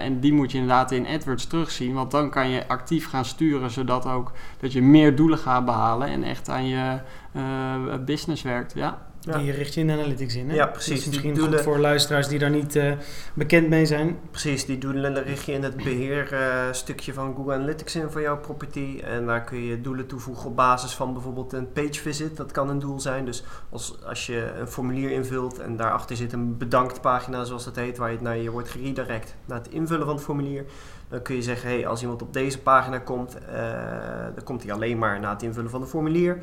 [0.00, 1.94] En die moet je inderdaad in AdWords terugzien.
[1.94, 6.08] Want dan kan je actief gaan sturen, zodat ook dat je meer doelen gaat behalen
[6.08, 6.98] en echt aan je
[8.04, 8.72] business werkt.
[8.74, 8.98] Ja.
[9.24, 9.38] Ja.
[9.38, 10.48] Die richt je in de analytics in.
[10.48, 10.54] Hè?
[10.54, 10.88] Ja, precies.
[10.88, 12.92] Dat is Die misschien doelen- goed voor luisteraars die daar niet eh,
[13.34, 14.18] bekend mee zijn.
[14.30, 19.00] Precies, die doelen richt je in het beheerstukje van Google Analytics in voor jouw property.
[19.04, 22.36] En daar kun je doelen toevoegen op basis van bijvoorbeeld een page visit.
[22.36, 23.24] Dat kan een doel zijn.
[23.24, 27.76] Dus als, als je een formulier invult en daarachter zit een bedankt pagina zoals dat
[27.76, 30.64] heet, waar je naar je wordt geredirect naar het invullen van het formulier.
[31.08, 33.62] Dan kun je zeggen, hey, als iemand op deze pagina komt, eh,
[34.34, 36.38] dan komt hij alleen maar na het invullen van het formulier.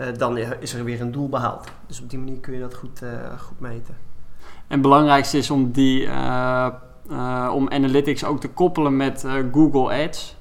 [0.00, 1.68] Eh, dan is er weer een doel behaald.
[1.86, 3.96] Dus op die manier kun je dat goed, eh, goed meten.
[4.38, 6.68] En het belangrijkste is om die eh,
[7.54, 10.36] om analytics ook te koppelen met Google Ads.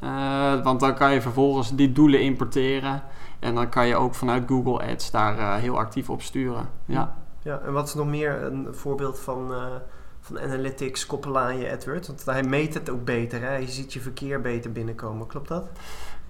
[0.63, 3.03] Want dan kan je vervolgens die doelen importeren.
[3.39, 6.69] En dan kan je ook vanuit Google Ads daar heel actief op sturen.
[6.85, 7.15] Ja.
[7.43, 9.51] Ja, en wat is nog meer een voorbeeld van,
[10.19, 12.07] van analytics koppelen aan je AdWords?
[12.07, 13.55] Want hij meet het ook beter, hè?
[13.55, 15.69] Je ziet je verkeer beter binnenkomen, klopt dat?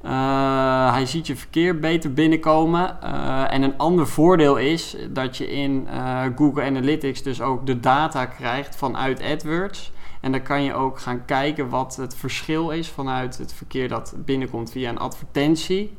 [0.02, 3.02] Eh, hij ziet je verkeer beter binnenkomen.
[3.02, 7.80] Eh, en een ander voordeel is dat je in eh, Google Analytics dus ook de
[7.80, 9.92] data krijgt vanuit AdWords.
[10.22, 14.14] En dan kan je ook gaan kijken wat het verschil is vanuit het verkeer dat
[14.18, 15.98] binnenkomt via een advertentie.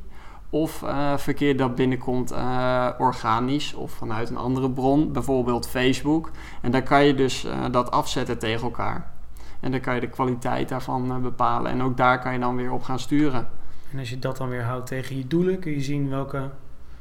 [0.50, 0.84] Of
[1.16, 2.32] verkeer dat binnenkomt
[2.98, 6.30] organisch of vanuit een andere bron, bijvoorbeeld Facebook.
[6.62, 9.10] En dan kan je dus dat afzetten tegen elkaar.
[9.60, 11.72] En dan kan je de kwaliteit daarvan bepalen.
[11.72, 13.48] En ook daar kan je dan weer op gaan sturen.
[13.92, 16.50] En als je dat dan weer houdt tegen je doelen, kun je zien welke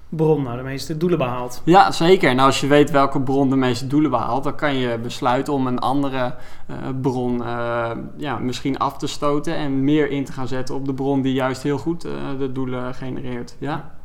[0.10, 1.62] bron nou de meeste doelen behaalt.
[1.66, 2.30] Ja, zeker.
[2.30, 5.68] En als je weet welke bron de meeste doelen behaalt, dan kan je besluiten om
[5.68, 6.36] een andere
[6.68, 10.86] eh, bron eh, ja, misschien af te stoten en meer in te gaan zetten op
[10.86, 13.56] de bron die juist heel goed eh, de doelen genereert.
[13.60, 13.98] Ja.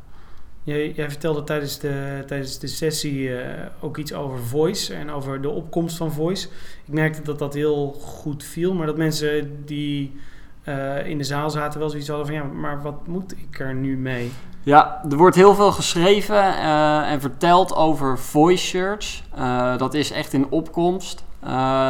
[0.63, 3.31] Jij, jij vertelde tijdens de, tijdens de sessie
[3.81, 6.49] ook iets over voice en over de opkomst van voice.
[6.85, 10.13] Ik merkte dat dat heel goed viel, maar dat mensen die
[10.65, 13.75] eh, in de zaal zaten wel zoiets hadden van ja, maar wat moet ik er
[13.75, 14.33] nu mee?
[14.63, 19.25] Ja, er wordt heel veel geschreven eh, en verteld over voice shirts.
[19.35, 21.25] Eh, dat is echt in opkomst.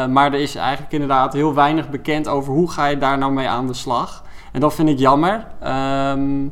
[0.08, 3.48] Maar er is eigenlijk inderdaad heel weinig bekend over hoe ga je daar nou mee
[3.48, 4.24] aan de slag.
[4.52, 5.46] En dat vind ik jammer.
[5.60, 6.48] Ehm,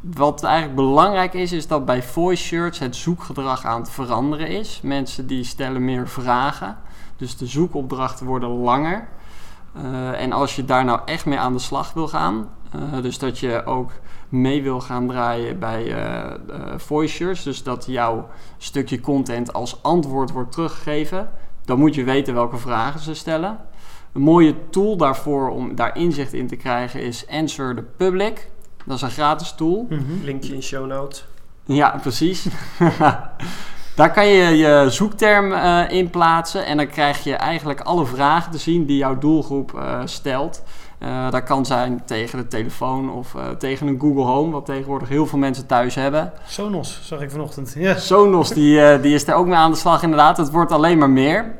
[0.00, 4.80] wat eigenlijk belangrijk is, is dat bij voice shirts het zoekgedrag aan het veranderen is.
[4.82, 6.76] Mensen die stellen meer vragen.
[7.16, 9.08] Dus de zoekopdrachten worden langer.
[9.82, 13.18] Eh, en als je daar nou echt mee aan de slag wil gaan, eh, dus
[13.18, 13.92] dat je ook
[14.28, 16.32] mee wil gaan draaien bij eh
[16.76, 21.30] voice shirts, dus dat jouw stukje content als antwoord wordt teruggegeven,
[21.64, 23.58] dan moet je weten welke vragen ze stellen.
[24.12, 28.50] Een mooie tool daarvoor om daar inzicht in te krijgen is Answer the Public.
[28.84, 29.88] Dat is een gratis tool.
[30.22, 31.26] Linkje in show notes.
[31.64, 32.46] Ja, precies.
[33.96, 38.52] Daar kan je je zoekterm uh, in plaatsen en dan krijg je eigenlijk alle vragen
[38.52, 40.62] te zien die jouw doelgroep uh, stelt.
[41.02, 45.26] Uh, dat kan zijn tegen de telefoon of tegen een Google Home, wat tegenwoordig heel
[45.26, 46.32] veel mensen thuis hebben.
[46.46, 47.74] Sonos, zag ik vanochtend.
[47.78, 47.94] Ja.
[47.94, 50.36] Sonos, die, die is er ook mee aan de slag inderdaad.
[50.36, 51.54] Het wordt alleen maar meer.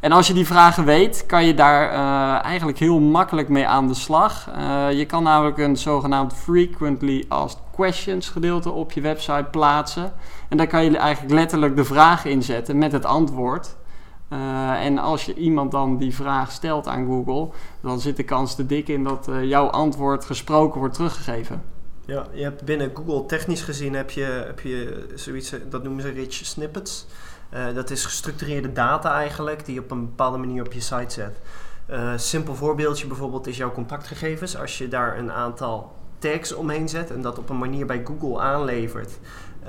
[0.00, 3.88] En als je die vragen weet, kan je daar uh, eigenlijk heel makkelijk mee aan
[3.88, 4.48] de slag.
[4.56, 10.12] Uh, je kan namelijk een zogenaamd frequently asked questions gedeelte op je website plaatsen.
[10.48, 13.76] En daar kan je eigenlijk letterlijk de vraag inzetten met het antwoord.
[14.32, 17.48] Uh, en als je iemand dan die vraag stelt aan Google,
[17.80, 21.62] dan zit de kans te dik in dat jouw antwoord gesproken wordt teruggegeven.
[22.06, 26.08] Ja, je hebt binnen Google technisch gezien heb je, heb je zoiets, dat noemen ze
[26.08, 27.06] rich snippets.
[27.54, 31.14] Uh, dat is gestructureerde data eigenlijk, die je op een bepaalde manier op je site
[31.14, 31.36] zet.
[31.90, 34.56] Uh, simpel voorbeeldje bijvoorbeeld is jouw contactgegevens.
[34.56, 38.40] Als je daar een aantal tags omheen zet en dat op een manier bij Google
[38.40, 39.18] aanlevert,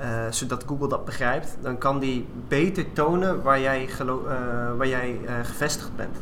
[0.00, 3.88] uh, zodat Google dat begrijpt, dan kan die beter tonen waar jij,
[4.76, 6.16] waar jij gevestigd bent.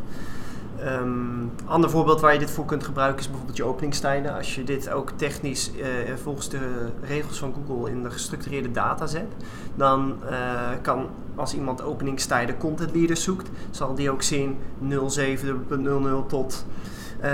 [0.87, 4.35] Um, ander voorbeeld waar je dit voor kunt gebruiken is bijvoorbeeld je openingstijden.
[4.35, 5.87] Als je dit ook technisch uh,
[6.23, 9.29] volgens de regels van Google in de gestructureerde data zet,
[9.75, 16.65] dan uh, kan als iemand openingstijden content leaders zoekt, zal die ook zien 07.00 tot
[17.25, 17.31] uh,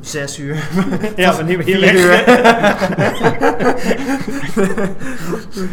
[0.00, 0.54] 6 uur.
[1.16, 2.24] ja, ben je weg?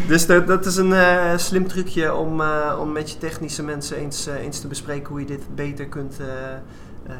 [0.08, 3.98] dus dat, dat, is een uh, slim trucje om, uh, om met je technische mensen
[3.98, 6.16] eens, eens te bespreken hoe je dit beter kunt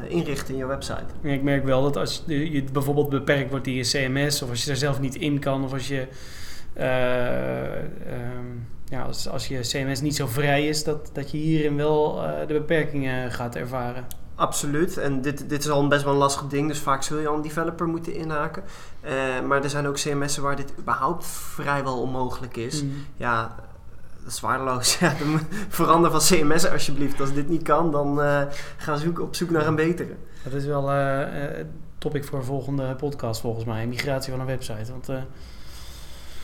[0.08, 1.04] inrichten in je website.
[1.22, 4.70] ik merk wel dat als je bijvoorbeeld beperkt wordt in je CMS, of als je
[4.70, 6.06] er zelf niet in kan, of als je,
[6.76, 11.76] uh, um, ja, als, als je CMS niet zo vrij is, dat, dat je hierin
[11.76, 14.04] wel uh, de beperkingen gaat ervaren.
[14.34, 14.96] Absoluut.
[14.96, 17.28] En dit, dit is al een best wel een lastig ding, dus vaak zul je
[17.28, 18.62] al een developer moeten inhaken.
[19.46, 22.82] maar er zijn ook CMS'en waar dit überhaupt vrijwel onmogelijk is.
[22.82, 22.92] Mm.
[23.16, 23.54] Ja,
[24.40, 24.98] waardeloos.
[24.98, 25.12] Ja,
[25.68, 27.20] verander van CMS alsjeblieft.
[27.20, 28.42] Als dit niet kan, dan uh,
[28.76, 30.14] ga zoek, op zoek naar een betere.
[30.42, 31.20] Dat is wel uh,
[31.98, 33.86] topic voor een volgende podcast volgens mij.
[33.86, 34.90] Migratie van een website.
[34.90, 35.16] Want, uh,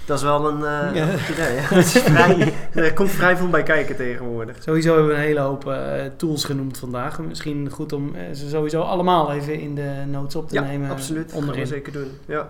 [0.07, 1.09] dat is wel een ja.
[1.31, 1.55] idee.
[1.55, 1.71] Ja.
[1.77, 4.63] is vrij, er komt vrij veel bij kijken tegenwoordig.
[4.63, 5.75] Sowieso hebben we een hele hoop
[6.17, 7.19] tools genoemd vandaag.
[7.19, 10.91] Misschien goed om ze sowieso allemaal even in de notes op te ja, nemen.
[10.91, 11.33] absoluut.
[11.33, 11.61] Onderin.
[11.61, 12.11] Dat zeker doen.
[12.27, 12.49] Ja.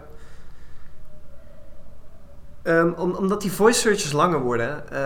[2.62, 4.98] Um, om, omdat die voice searches langer worden, uh,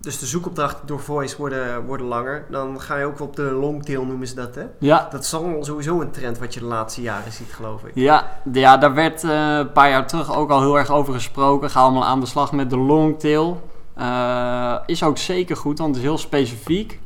[0.00, 4.04] dus de zoekopdrachten door voice worden, worden langer, dan ga je ook op de longtail
[4.04, 4.62] noemen ze dat, hè?
[4.78, 5.08] Ja.
[5.10, 7.90] Dat is al sowieso een trend wat je de laatste jaren ziet, geloof ik.
[7.94, 11.70] Ja, ja daar werd uh, een paar jaar terug ook al heel erg over gesproken.
[11.70, 13.68] Ga allemaal aan de slag met de longtail.
[13.98, 17.00] Uh, is ook zeker goed, want het is heel specifiek.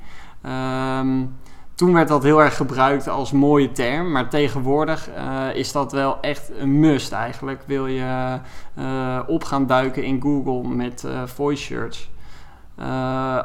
[0.46, 1.40] Um,
[1.74, 6.20] toen werd dat heel erg gebruikt als mooie term, maar tegenwoordig uh, is dat wel
[6.20, 7.62] echt een must eigenlijk.
[7.66, 8.38] Wil je
[8.78, 12.08] uh, op gaan duiken in Google met uh, voice search.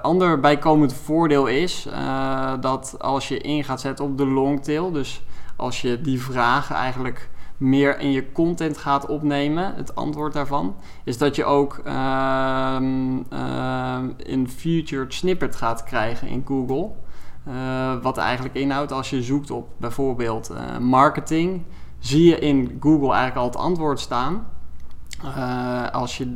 [0.02, 1.88] ander bijkomend voordeel is
[2.60, 5.22] dat als je in gaat zetten op de longtail, dus
[5.56, 11.18] als je die vragen eigenlijk meer in je content gaat opnemen, het antwoord daarvan, is
[11.18, 16.90] dat je ook ehm, ehm, een featured snippet gaat krijgen in Google.
[17.48, 21.64] Uh, wat eigenlijk inhoudt als je zoekt op bijvoorbeeld uh, marketing,
[22.00, 24.48] zie je in Google eigenlijk al het antwoord staan.
[25.26, 26.36] Uh, als je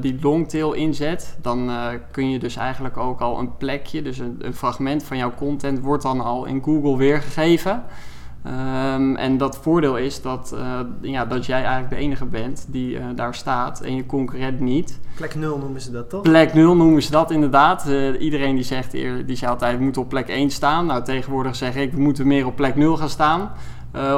[0.00, 1.70] die longtail inzet, dan
[2.10, 5.80] kun je dus eigenlijk ook al een plekje, dus een, een, fragment van jouw content
[5.80, 7.82] wordt dan al in Google weergegeven.
[8.46, 12.98] Um, en dat voordeel is dat, uh, ja, dat jij eigenlijk de enige bent die
[12.98, 15.00] uh, daar staat en je concurrent niet.
[15.16, 16.22] Plek 0 noemen ze dat toch?
[16.22, 17.88] Plek 0 noemen ze dat inderdaad.
[17.88, 20.86] Uh, iedereen die zegt, die zei altijd, we moeten op plek 1 staan.
[20.86, 23.50] Nou, tegenwoordig zeg ik, we moeten meer op plek 0 gaan staan.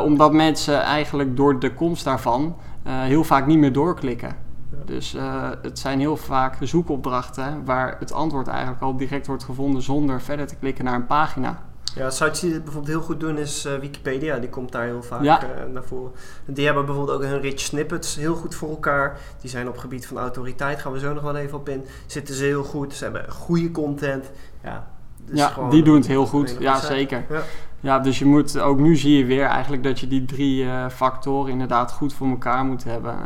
[0.05, 4.37] omdat mensen eigenlijk door de komst daarvan heel vaak niet meer doorklikken.
[4.71, 4.77] Ja.
[4.85, 5.17] Dus
[5.63, 10.47] het zijn heel vaak zoekopdrachten waar het antwoord eigenlijk al direct wordt gevonden zonder verder
[10.47, 11.68] te klikken naar een pagina.
[11.99, 14.39] Ja, sites die dit bijvoorbeeld heel goed doen is uh, Wikipedia.
[14.39, 15.43] Die komt daar heel vaak ja.
[15.43, 16.13] uh, naar voren.
[16.47, 19.19] Die hebben bijvoorbeeld ook hun rich snippets heel goed voor elkaar.
[19.41, 21.85] Die zijn op gebied van autoriteit, gaan we zo nog wel even op in.
[22.07, 22.95] Zitten ze heel goed.
[22.95, 24.31] Ze hebben goede content.
[24.65, 24.89] Ja,
[25.25, 26.57] dus ja die doen het heel goed.
[26.59, 27.25] Ja, zeker.
[27.31, 27.43] Ja.
[27.81, 27.99] ja.
[27.99, 31.53] dus je moet, ook nu zie je weer eigenlijk dat je die drie uh, factoren
[31.53, 33.17] inderdaad goed voor elkaar moet hebben.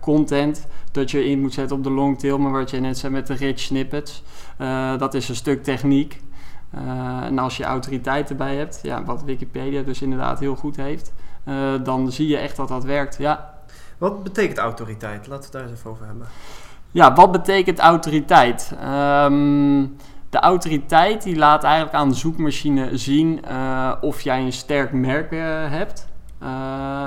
[0.00, 3.12] content, dat je in moet zetten op de long tail, maar wat je net zei
[3.12, 4.22] met de rich snippets.
[4.98, 6.20] dat is een stuk techniek.
[6.74, 11.12] Uh, en als je autoriteit erbij hebt, ja, wat Wikipedia dus inderdaad heel goed heeft,
[11.44, 13.16] uh, dan zie je echt dat dat werkt.
[13.18, 13.54] Ja.
[13.98, 15.26] Wat betekent autoriteit?
[15.26, 16.26] Laten we het daar eens even over hebben.
[16.90, 18.74] Ja, wat betekent autoriteit?
[18.84, 19.96] Um,
[20.30, 25.30] de autoriteit die laat eigenlijk aan de zoekmachine zien uh, of jij een sterk merk
[25.70, 26.08] hebt.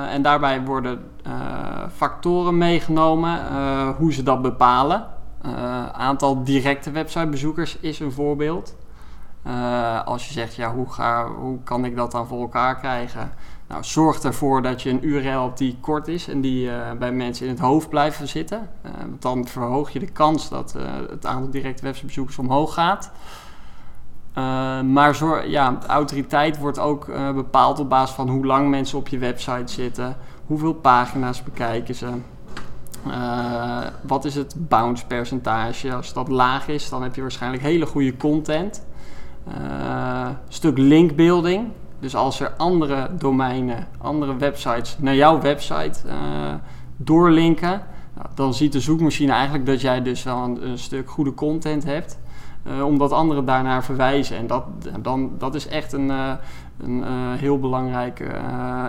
[0.09, 1.03] en daarbij worden
[1.95, 3.39] factoren meegenomen,
[3.97, 5.07] hoe ze dat bepalen.
[5.91, 8.75] Aantal directe websitebezoekers is een voorbeeld.
[9.47, 13.31] Uh, als je zegt, ja, hoe, ga, hoe kan ik dat dan voor elkaar krijgen?
[13.67, 17.11] Nou, zorg ervoor dat je een URL hebt die kort is en die uh, bij
[17.11, 18.69] mensen in het hoofd blijven zitten.
[18.81, 20.75] want dan verhoog je de kans dat
[21.09, 23.11] het aantal directe websitebezoekers omhoog gaat.
[24.85, 29.17] maar zorg, ja, autoriteit wordt ook bepaald op basis van hoe lang mensen op je
[29.17, 32.09] website zitten, hoeveel pagina's bekijken ze.
[34.01, 35.93] Wat is het bounce percentage?
[35.93, 38.83] Als dat laag is, dan heb je waarschijnlijk hele goede content.
[39.47, 41.67] Uh, stuk linkbuilding.
[41.99, 46.13] Dus als er andere domeinen, andere websites naar jouw website uh,
[46.97, 47.81] doorlinken,
[48.15, 52.19] nou, dan ziet de zoekmachine eigenlijk dat jij dus wel een, stuk goede content hebt.
[52.67, 54.37] Uh, omdat anderen daarnaar verwijzen.
[54.37, 54.63] En dat,
[54.99, 56.09] dan, dat is echt een,
[56.77, 57.03] een
[57.37, 58.23] heel belangrijk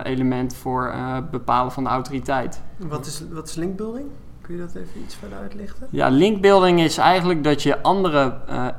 [0.03, 0.93] element voor
[1.31, 2.61] bepalen van de autoriteit.
[2.77, 4.05] Wat is, wat is linkbuilding?
[4.43, 5.87] Kun je dat even iets verder uitlichten?
[5.89, 8.33] Ja, linkbuilding is eigenlijk dat je andere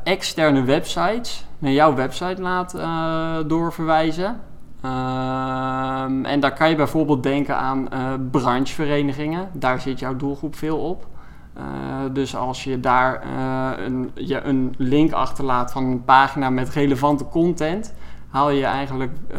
[0.05, 2.77] externe websites naar jouw website laat
[3.49, 4.41] doorverwijzen.
[4.81, 7.89] Ehm, en daar kan je bijvoorbeeld denken aan
[8.31, 9.49] brancheverenigingen.
[9.53, 11.07] Daar zit jouw doelgroep veel op.
[11.59, 11.63] Uh,
[12.13, 17.29] dus als je daar uh, een, je een link achterlaat van een pagina met relevante
[17.29, 17.95] content,
[18.29, 19.39] haal je eigenlijk uh,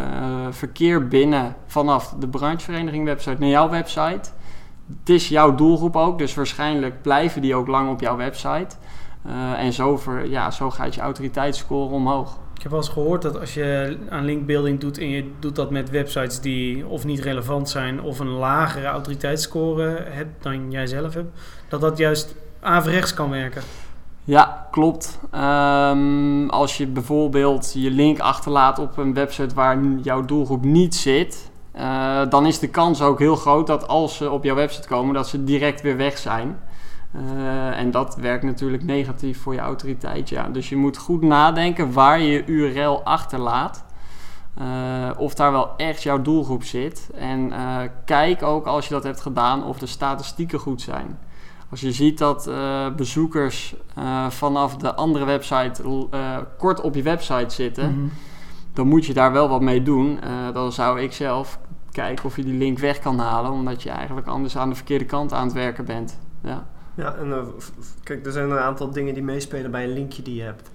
[0.49, 4.29] verkeer binnen vanaf de branchevereniging website naar jouw website.
[4.87, 8.75] Het is jouw doelgroep ook, dus waarschijnlijk blijven die ook lang op jouw website.
[9.57, 12.37] en zo, ver, ja, zo gaat je autoriteitsscore omhoog.
[12.55, 15.71] Ik heb wel eens gehoord dat als je aan linkbuilding doet en je doet dat
[15.71, 21.13] met websites die of niet relevant zijn of een lagere autoriteitsscore hebt dan jij zelf
[21.13, 23.61] hebt, dat dat juist averechts kan werken.
[24.23, 25.19] Ja, klopt.
[25.35, 31.51] Um, als je bijvoorbeeld je link achterlaat op een website waar jouw doelgroep niet zit,
[31.77, 35.13] uh, dan is de kans ook heel groot dat als ze op jouw website komen,
[35.13, 36.59] dat ze direct weer weg zijn.
[37.15, 40.29] Uh, en dat werkt natuurlijk negatief voor je autoriteit.
[40.29, 40.49] Ja.
[40.49, 43.83] Dus je moet goed nadenken waar je je URL achterlaat.
[44.61, 47.09] Uh, of daar wel echt jouw doelgroep zit.
[47.15, 47.51] En
[48.05, 51.19] kijk ook als je dat hebt gedaan of de statistieken goed zijn.
[51.69, 52.49] Als je ziet dat
[52.95, 53.75] bezoekers
[54.29, 56.07] vanaf de andere website
[56.57, 58.11] kort op je website zitten, mm -hmm.
[58.73, 60.19] dan moet je daar wel wat mee doen.
[60.53, 61.59] dan zou ik zelf
[61.95, 65.05] kijken of je die link weg kan halen, omdat je eigenlijk anders aan de verkeerde
[65.05, 66.19] kant aan het werken bent.
[66.43, 66.67] Ja.
[66.95, 67.43] Ja, en uh,
[68.03, 70.71] kijk, er zijn een aantal dingen die meespelen bij een linkje die je hebt.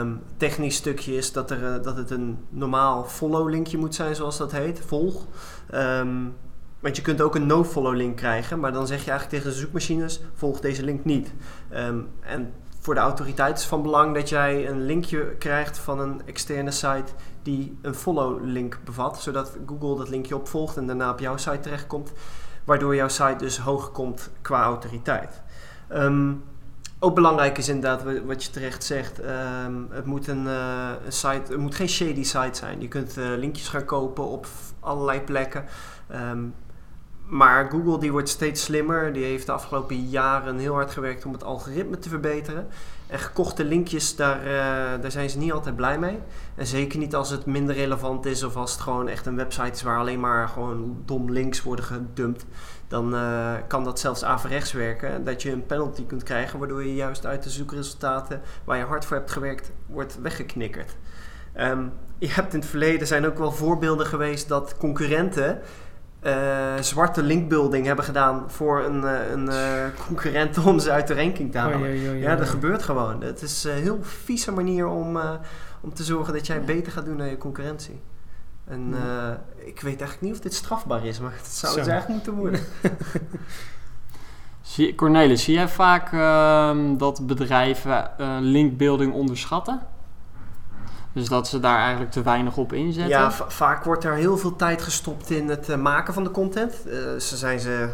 [0.00, 4.14] Um, technisch stukje is dat, er, uh, dat het een normaal follow linkje moet zijn,
[4.14, 5.26] zoals dat heet, volg.
[5.74, 6.34] Um,
[6.80, 9.60] want je kunt ook een no-follow link krijgen, maar dan zeg je eigenlijk tegen de
[9.60, 11.32] zoekmachines, volg deze link niet.
[11.74, 16.22] Um, en voor de autoriteit is van belang dat jij een linkje krijgt van een
[16.26, 17.12] externe site
[17.48, 21.60] die een follow link bevat, zodat Google dat linkje opvolgt en daarna op jouw site
[21.60, 22.12] terechtkomt
[22.64, 25.42] waardoor jouw site dus hoger komt qua autoriteit.
[25.92, 26.44] Um,
[26.98, 29.20] ook belangrijk is inderdaad wat je terecht zegt.
[29.64, 32.80] Um, het moet een, uh, een, site, het moet geen shady site zijn.
[32.80, 34.46] Je kunt uh, linkjes gaan kopen op
[34.80, 35.64] allerlei plekken.
[36.14, 36.54] Um,
[37.28, 39.12] maar Google die wordt steeds slimmer.
[39.12, 42.66] Die heeft de afgelopen jaren heel hard gewerkt om het algoritme te verbeteren.
[43.06, 46.18] En gekochte linkjes, daar, uh, daar zijn ze niet altijd blij mee.
[46.54, 49.70] En zeker niet als het minder relevant is of als het gewoon echt een website
[49.70, 52.46] is waar alleen maar gewoon dom links worden gedumpt.
[52.88, 55.24] Dan uh, kan dat zelfs averechts werken.
[55.24, 59.04] Dat je een penalty kunt krijgen waardoor je juist uit de zoekresultaten waar je hard
[59.04, 60.96] voor hebt gewerkt wordt weggeknikkerd.
[61.60, 65.60] Um, je hebt in het verleden zijn ook wel voorbeelden geweest dat concurrenten
[66.80, 71.52] zwarte linkbuilding hebben gedaan voor een, uh, een uh, concurrent om ze uit de ranking
[71.52, 71.80] te halen.
[71.80, 73.22] Oh, ja, dat gebeurt gewoon.
[73.22, 75.18] Het is een heel vieze manier om,
[75.80, 78.00] om te zorgen dat jij beter gaat doen naar je concurrentie.
[78.64, 78.94] En
[79.56, 81.78] ik weet eigenlijk niet of dit strafbaar is, maar het zou Zo.
[81.78, 82.60] het eigenlijk moeten worden.
[84.96, 89.80] Cornelis, zie jij vaak ehm, dat bedrijven linkbuilding onderschatten?
[91.18, 93.18] Dus dat ze daar eigenlijk te weinig op inzetten.
[93.18, 96.74] Ja, vaak wordt er heel veel tijd gestopt in het uh, maken van de content.
[96.86, 97.88] Uh, ze zijn ze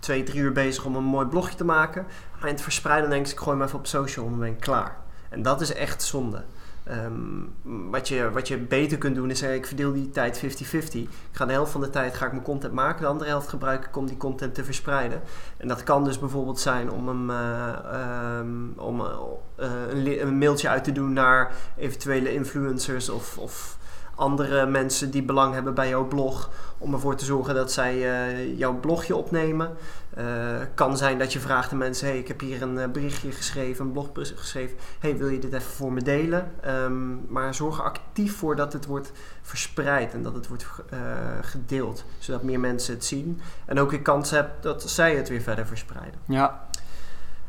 [0.00, 2.06] twee, drie uur bezig om een mooi blogje te maken.
[2.42, 4.96] In het verspreiden denk ik, ik gooi hem even op social en ben klaar.
[5.28, 6.44] En dat is echt zonde.
[6.90, 7.54] Um,
[7.90, 10.42] wat, je, wat je beter kunt doen is zeggen, ik verdeel die tijd 50-50.
[10.92, 13.48] Ik ga de helft van de tijd ga ik mijn content maken, de andere helft
[13.48, 15.20] gebruik ik om die content te verspreiden.
[15.56, 17.68] En dat kan dus bijvoorbeeld zijn om, uh,
[18.38, 19.06] um, om uh,
[19.88, 23.78] een, een, mailtje uit te doen naar eventuele influencers of, of
[24.14, 26.50] andere mensen die belang hebben bij jouw blog.
[26.78, 29.76] Om ervoor te zorgen dat zij jouw blogje opnemen.
[30.18, 30.24] Uh,
[30.74, 33.84] kan zijn dat je vraagt aan mensen: hey, ik heb hier een uh, berichtje geschreven,
[33.84, 34.76] een blogbericht geschreven.
[34.98, 36.50] Hey, wil je dit even voor me delen?
[36.66, 39.12] Um, maar zorg er actief voor dat het wordt
[39.42, 40.66] verspreid en dat het wordt
[41.42, 42.04] gedeeld.
[42.18, 43.40] Zodat meer mensen het zien.
[43.64, 46.20] En ook een kans hebt dat zij het weer verder verspreiden.
[46.24, 46.68] Ja.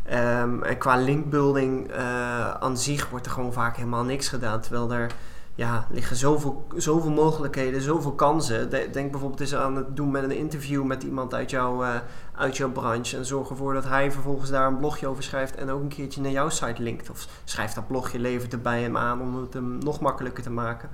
[0.10, 4.62] Ehm, en qua linkbuilding uh, aan zich wordt er gewoon vaak helemaal niks gedaan.
[4.62, 5.12] Terwijl er
[5.60, 8.70] ja, liggen zoveel, zoveel mogelijkheden, zoveel kansen.
[8.70, 11.96] denk bijvoorbeeld eens aan het doen met een interview met iemand uit, jou, uh,
[12.36, 13.18] uit jouw branche.
[13.18, 16.22] En zorg ervoor dat hij vervolgens daar een blogje over schrijft en ook een keertje
[16.22, 17.10] naar jouw site linkt.
[17.10, 20.50] Of schrijf dat blogje, levert het bij hem aan om het hem nog makkelijker te
[20.50, 20.90] maken.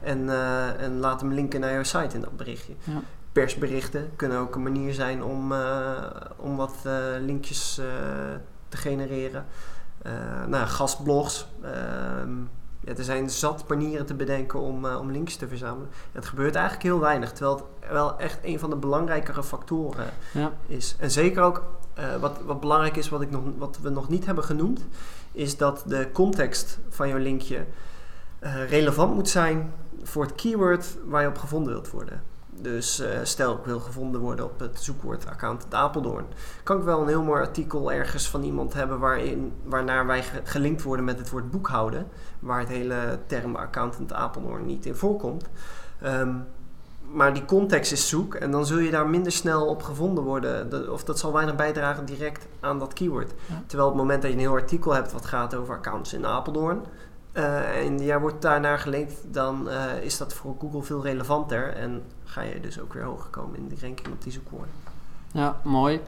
[0.00, 2.72] En, uh, en laat hem linken naar jouw site in dat berichtje.
[2.84, 3.00] Ja.
[3.32, 5.54] Persberichten kunnen ook een manier zijn om,
[6.36, 6.74] om wat
[7.20, 7.74] linkjes
[8.68, 9.44] te genereren.
[10.46, 11.46] nou, gastblogs.
[12.80, 15.88] Ja, er zijn zat manieren te bedenken om, uh, om links te verzamelen.
[16.12, 20.52] Het gebeurt eigenlijk heel weinig, terwijl het wel echt een van de belangrijkere factoren ja.
[20.66, 20.96] is.
[20.98, 21.62] En zeker ook
[21.98, 24.86] uh, wat, wat belangrijk is, wat, ik nog, wat we nog niet hebben genoemd,
[25.32, 27.64] is dat de context van jouw linkje
[28.40, 29.72] uh, relevant moet zijn
[30.02, 32.22] voor het keyword waar je op gevonden wilt worden.
[32.62, 36.24] Dus uh, stel ik wil gevonden worden op het zoekwoord accountant Apeldoorn.
[36.62, 40.82] Kan ik wel een heel mooi artikel ergens van iemand hebben waarin, waarnaar wij gelinkt
[40.82, 42.06] worden met het woord boekhouden.
[42.38, 45.48] Waar het hele term accountant Apeldoorn niet in voorkomt.
[46.04, 46.46] Um,
[47.12, 50.92] maar die context is zoek en dan zul je daar minder snel op gevonden worden.
[50.92, 53.32] of dat zal weinig bijdragen direct aan dat keyword.
[53.66, 56.26] Terwijl op het moment dat je een heel artikel hebt wat gaat over accounts in
[56.26, 56.80] Apeldoorn
[57.32, 62.02] uh, en jij wordt daarnaar gelinkt, dan uh, is dat voor Google veel relevanter en
[62.24, 64.70] ga je dus ook weer hoger komen in de ranking op die zoekwoorden.
[65.32, 66.00] Ja, mooi.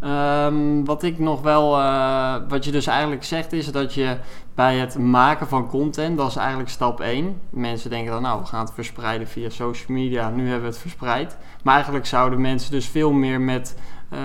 [0.00, 4.16] Um, wat ik nog wel, uh, wat je dus eigenlijk zegt, is dat je
[4.54, 7.40] bij het maken van content, dat is eigenlijk stap 1.
[7.50, 10.78] Mensen denken dan, nou, we gaan het verspreiden via social media, nu hebben we het
[10.78, 11.36] verspreid.
[11.62, 13.76] Maar eigenlijk zouden mensen dus veel meer met
[14.12, 14.18] uh,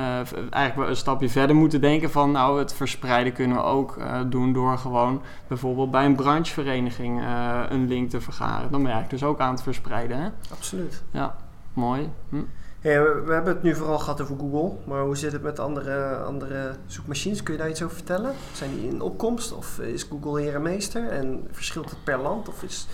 [0.50, 4.54] eigenlijk een stapje verder moeten denken van nou het verspreiden kunnen we ook uh, doen
[4.54, 8.72] door gewoon bijvoorbeeld bij een branchevereniging uh, een link te vergaren.
[8.72, 10.18] Dan ben je eigenlijk dus ook aan het verspreiden.
[10.18, 10.30] Hè?
[10.52, 11.04] Absoluut.
[11.12, 11.36] Ja,
[11.74, 12.10] mooi.
[12.30, 12.42] Hm.
[12.80, 15.60] Hey, we, we, hebben het nu vooral gehad over Google, maar hoe zit het met
[15.60, 17.44] andere, andere zoekmachines?
[17.44, 18.34] Kun je daar iets over vertellen?
[18.54, 22.50] Zijn die in opkomst of is Google hier een meester en verschilt het per land
[22.50, 22.88] of is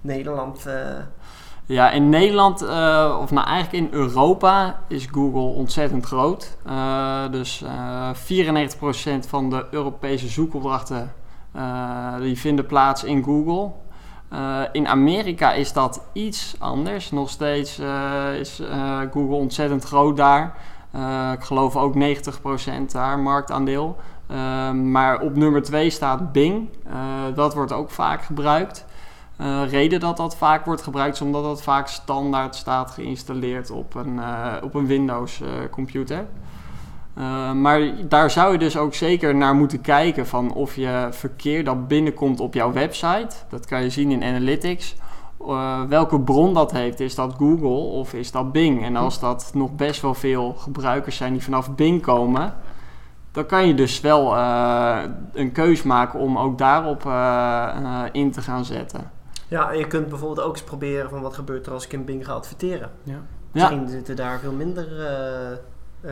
[0.00, 0.66] Nederland
[1.66, 6.56] ja, in Nederland, uh, of nou eigenlijk in Europa, is Google ontzettend groot.
[6.66, 8.10] Uh, dus uh,
[9.24, 11.12] 94% van de Europese zoekopdrachten
[12.20, 13.70] die vinden plaats in Google.
[14.72, 17.10] in Amerika is dat iets anders.
[17.10, 17.80] Nog steeds
[18.38, 18.62] is
[19.12, 20.56] Google ontzettend groot daar.
[21.32, 21.98] ik geloof ook 90%
[22.92, 23.96] daar marktaandeel.
[24.72, 26.68] maar op nummer 2 staat Bing.
[27.34, 28.84] dat wordt ook vaak gebruikt.
[29.40, 33.94] Uh, reden dat dat vaak wordt gebruikt is omdat dat vaak standaard staat geïnstalleerd op
[33.94, 36.26] een, uh, op een Windows uh, computer.
[37.54, 41.88] maar daar zou je dus ook zeker naar moeten kijken van of je verkeer dat
[41.88, 43.36] binnenkomt op jouw website.
[43.48, 44.96] Dat kan je zien in Analytics.
[45.88, 47.00] welke bron dat heeft.
[47.00, 48.84] Is dat Google of is dat Bing?
[48.84, 52.54] En als dat nog best wel veel gebruikers zijn die vanaf Bing komen,
[53.32, 54.36] dan kan je dus wel
[55.32, 57.02] een keus maken om ook daarop
[58.12, 59.21] in te gaan zetten.
[59.52, 62.04] Ja, en je kunt bijvoorbeeld ook eens proberen van wat gebeurt er als ik in
[62.04, 62.90] Bing ga adverteren.
[63.02, 63.22] Ja.
[63.52, 64.88] Misschien zitten daar veel minder...
[64.90, 64.98] Uh,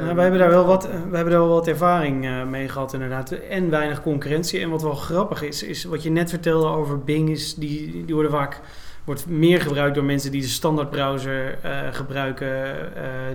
[0.01, 2.93] nou, we, hebben daar wel wat, we hebben daar wel wat ervaring uh, mee gehad
[2.93, 3.31] inderdaad.
[3.31, 4.61] En weinig concurrentie.
[4.61, 8.15] En wat wel grappig is, is wat je net vertelde over Bing, is die, die
[8.15, 8.61] worden vaak
[9.05, 12.75] wordt meer gebruikt door mensen die de standaard browser uh, gebruiken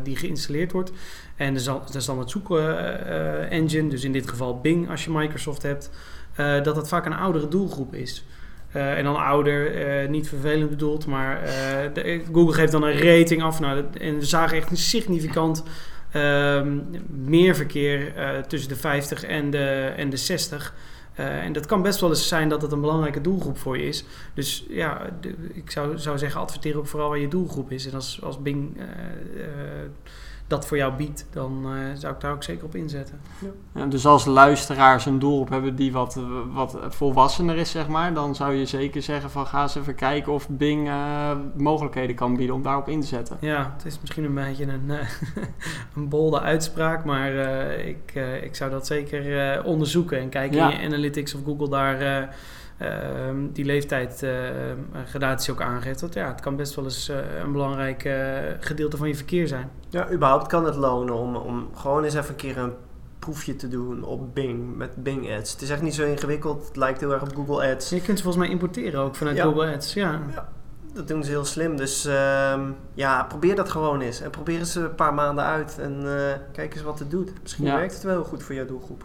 [0.03, 0.91] die geïnstalleerd wordt.
[1.35, 2.59] En de, de standaard zoek
[3.49, 5.89] engine, dus in dit geval Bing als je Microsoft hebt,
[6.35, 8.25] dat dat vaak een oudere doelgroep is.
[8.76, 11.41] Uh, en dan ouder, uh, niet vervelend bedoeld, maar
[11.93, 13.59] de, Google geeft dan een rating af.
[13.59, 15.63] Nou, en we zagen echt een significant
[16.11, 18.13] ehm, meer verkeer
[18.47, 20.73] tussen de 50 en de, en de 60.
[21.15, 24.05] en dat kan best wel eens zijn dat het een belangrijke doelgroep voor je is.
[24.34, 25.01] Dus ja,
[25.53, 27.86] ik zou, zou zeggen, adverteer ook vooral waar je doelgroep is.
[27.86, 28.78] En als, als Bing
[30.47, 33.19] dat voor jou biedt, dan uh, zou ik daar ook zeker op inzetten.
[33.39, 33.47] Ja.
[33.81, 36.19] Ja, dus als luisteraars een doelgroep hebben die wat,
[36.53, 40.33] wat volwassener is, zeg maar, dan zou je zeker zeggen van ga eens even kijken
[40.33, 43.37] of Bing uh, mogelijkheden kan bieden om daarop in te zetten.
[43.39, 44.99] Ja, het is misschien een beetje een, uh,
[45.95, 47.31] een bolde uitspraak, maar
[47.79, 52.29] ik, ik zou dat zeker onderzoeken en kijken in je analytics of Google daar
[53.51, 54.32] die leeftijd uh,
[55.05, 55.99] gradatie ook aangeeft.
[55.99, 59.47] Dat ja, het kan best wel eens uh, een belangrijk uh, gedeelte van je verkeer
[59.47, 59.69] zijn.
[59.89, 62.73] Ja, überhaupt kan het lonen om, om gewoon eens even een keer een
[63.19, 65.51] proefje te doen op Bing met Bing Ads.
[65.51, 66.67] Het is echt niet zo ingewikkeld.
[66.67, 67.89] Het lijkt heel erg op Google Ads.
[67.89, 69.93] Je kunt ze volgens mij importeren ook vanuit Google Ads.
[69.93, 70.19] Ja.
[70.34, 70.49] ja.
[70.93, 71.78] dat doen ze heel slim.
[71.78, 72.61] Dus uh,
[72.93, 74.21] ja, probeer dat gewoon eens.
[74.21, 76.03] En probeer eens een paar maanden uit en
[76.51, 77.32] kijk eens wat het doet.
[77.41, 79.03] Misschien werkt het wel heel goed voor jouw doelgroep.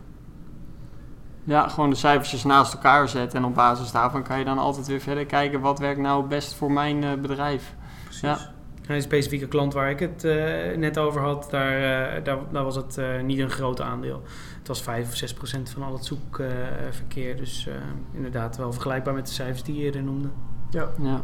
[1.45, 4.87] Ja, gewoon de cijfertjes naast elkaar zetten en op basis daarvan kan je dan altijd
[4.87, 7.75] weer verder kijken wat werkt nou best voor mijn uh, bedrijf.
[8.05, 8.21] Precies.
[8.21, 8.39] Ja.
[8.87, 11.73] En een specifieke klant waar ik het eh, net over had, daar,
[12.17, 14.23] eh, daar, daar was het eh, niet een groot aandeel.
[14.59, 17.37] Het was 5 of 6 procent van al het zoekverkeer.
[17.37, 17.75] dus eh,
[18.13, 20.29] inderdaad wel vergelijkbaar met de cijfers die je eerder noemde.
[20.71, 20.89] Ja.
[21.03, 21.23] Ja.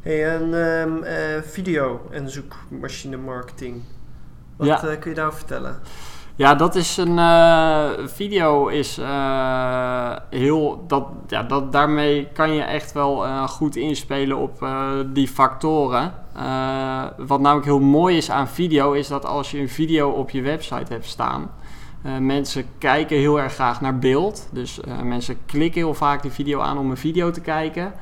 [0.00, 3.82] Hey, en ehm, eh, video en zoekmachine marketing.
[4.56, 4.82] Wat Ja.
[4.84, 5.78] eh, kun je daarover vertellen?
[6.40, 12.62] Ja, dat is een eh, video is eh, heel dat ja dat daarmee kan je
[12.62, 14.66] echt wel eh, goed inspelen op
[15.12, 16.14] die factoren.
[17.16, 20.42] Wat namelijk heel mooi is aan video is dat als je een video op je
[20.42, 21.50] website hebt staan,
[22.20, 24.48] mensen kijken heel erg graag naar beeld.
[24.52, 27.92] Dus mensen klikken heel vaak die video aan om een video te kijken.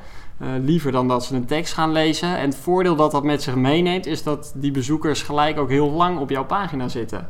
[0.61, 2.37] Liever dan dat ze een tekst gaan lezen.
[2.37, 5.91] En het voordeel dat dat met zich meeneemt, is dat die bezoekers gelijk ook heel
[5.91, 7.29] lang op jouw pagina zitten.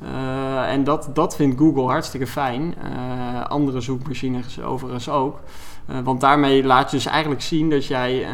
[0.00, 2.74] Eh, en dat, dat vindt Google hartstikke fijn.
[2.74, 5.40] Eh, andere zoekmachines overigens ook.
[5.86, 8.26] Eh, want daarmee laat je dus eigenlijk zien dat jij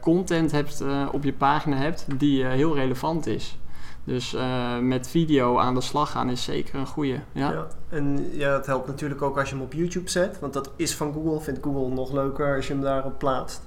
[0.00, 3.58] content hebt, op je pagina hebt die heel relevant is.
[4.04, 4.36] Dus
[4.80, 7.20] met video aan de slag gaan is zeker een goede.
[7.32, 7.66] Ja.
[7.88, 10.38] En ja, het helpt natuurlijk ook als je hem op YouTube zet.
[10.38, 11.40] Want dat is van Google.
[11.40, 13.62] Vindt Google nog leuker als je hem daarop plaatst.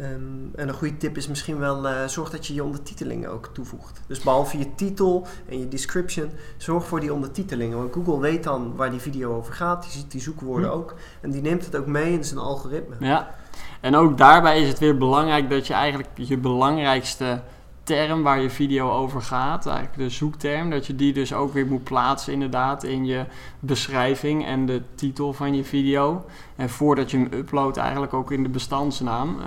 [0.00, 0.10] Ehm,
[0.54, 4.00] en een goede tip is misschien wel, eh, zorg dat je je ondertitelingen ook toevoegt.
[4.06, 7.78] Dus behalve je titel en je description, zorg voor die ondertitelingen.
[7.78, 9.82] Want Google weet dan waar die video over gaat.
[9.82, 10.74] Die ziet die zoekwoorden Hm.
[10.76, 10.94] ook.
[11.20, 12.94] En die neemt het ook mee in zijn algoritme.
[13.00, 13.34] Ja,
[13.80, 17.42] en ook daarbij is het weer belangrijk dat je eigenlijk je belangrijkste
[17.86, 21.66] term waar je video over gaat, eigenlijk de zoekterm, dat je die dus ook weer
[21.66, 23.24] moet plaatsen inderdaad in je
[23.60, 26.24] beschrijving en de titel van je video.
[26.56, 29.40] En voordat je hem uploadt eigenlijk ook in de bestandsnaam.
[29.40, 29.46] Eh,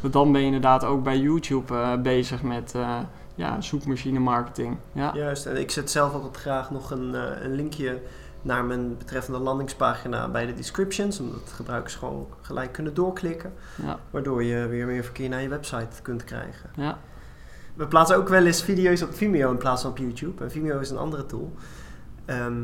[0.00, 2.98] want dan ben je inderdaad ook bij YouTube eh, bezig met eh,
[3.34, 4.76] ja, zoekmachine marketing.
[4.92, 5.10] Ja.
[5.14, 8.02] Juist, en ik zet zelf altijd graag nog een, een linkje
[8.42, 11.20] naar mijn betreffende landingspagina bij de descriptions.
[11.20, 13.52] Omdat gebruikers gewoon gelijk kunnen doorklikken.
[13.82, 13.98] Ja.
[14.10, 16.70] Waardoor je weer meer verkeer naar je website kunt krijgen.
[16.76, 16.98] Ja.
[17.80, 20.44] We plaatsen ook wel eens video's op Vimeo in plaats van op YouTube.
[20.44, 21.52] En Vimeo is een andere tool.
[22.24, 22.62] Ehm,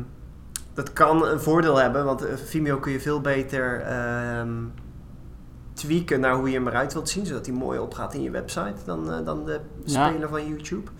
[0.73, 4.53] dat kan een voordeel hebben, want eh, Vimeo kun je veel beter ehm,
[5.73, 8.75] tweaken naar hoe je hem eruit wilt zien, zodat hij mooi opgaat in je website
[8.85, 10.07] dan, eh, dan de Ja.
[10.09, 10.91] speler van YouTube.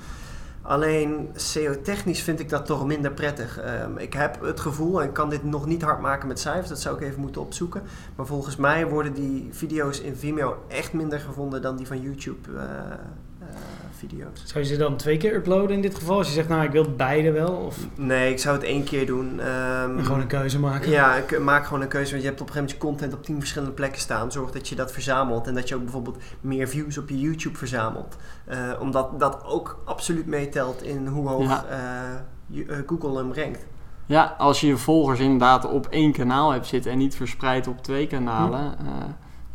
[0.62, 3.60] Alleen SEO-technisch vind ik dat toch minder prettig.
[3.60, 6.70] Ehm, ik heb het gevoel, en ik kan dit nog niet hard maken met cijfers,
[6.70, 7.82] dat zou ik even moeten opzoeken.
[8.16, 12.50] Maar volgens mij worden die video's in Vimeo echt minder gevonden dan die van YouTube
[12.58, 12.66] eh,
[13.98, 14.42] video's.
[14.44, 16.18] Zou je ze dan twee keer uploaden in dit geval?
[16.18, 17.52] Als je zegt, nou ik wil beide wel.
[17.52, 19.40] Of Nee, ik zou het één keer doen.
[19.40, 20.90] Ehm, gewoon een keuze maken.
[20.90, 22.12] Ja, ik maak gewoon een keuze.
[22.12, 24.32] Want je hebt op een gegeven moment je content op tien verschillende plekken staan.
[24.32, 25.48] Zorg dat je dat verzamelt.
[25.48, 28.16] En dat je ook bijvoorbeeld meer views op je YouTube verzamelt.
[28.46, 31.66] Eh, omdat dat ook absoluut meetelt in hoe hoog Ja.
[31.70, 31.78] eh,
[32.48, 33.66] je- eh, Google hem rankt.
[34.06, 37.82] Ja, als je je volgers inderdaad op één kanaal hebt zitten en niet verspreid op
[37.84, 38.76] twee kanalen.
[38.80, 38.86] eh,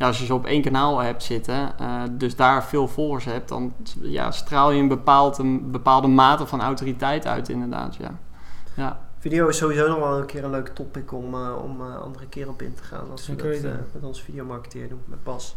[0.03, 3.49] ja, als je ze op één kanaal hebt zitten, eh, dus daar veel volgers hebt,
[3.49, 7.95] dan ja, straal je een, bepaald, een bepaalde mate van autoriteit uit, inderdaad.
[7.95, 8.19] Ja.
[8.75, 8.99] Ja.
[9.19, 12.25] Video is sowieso nog wel een keer een leuk topic om, eh, om eh, andere
[12.27, 13.11] keer op in te gaan.
[13.11, 15.55] Als we dat eh, met onze videomarketeer doen, met Bas.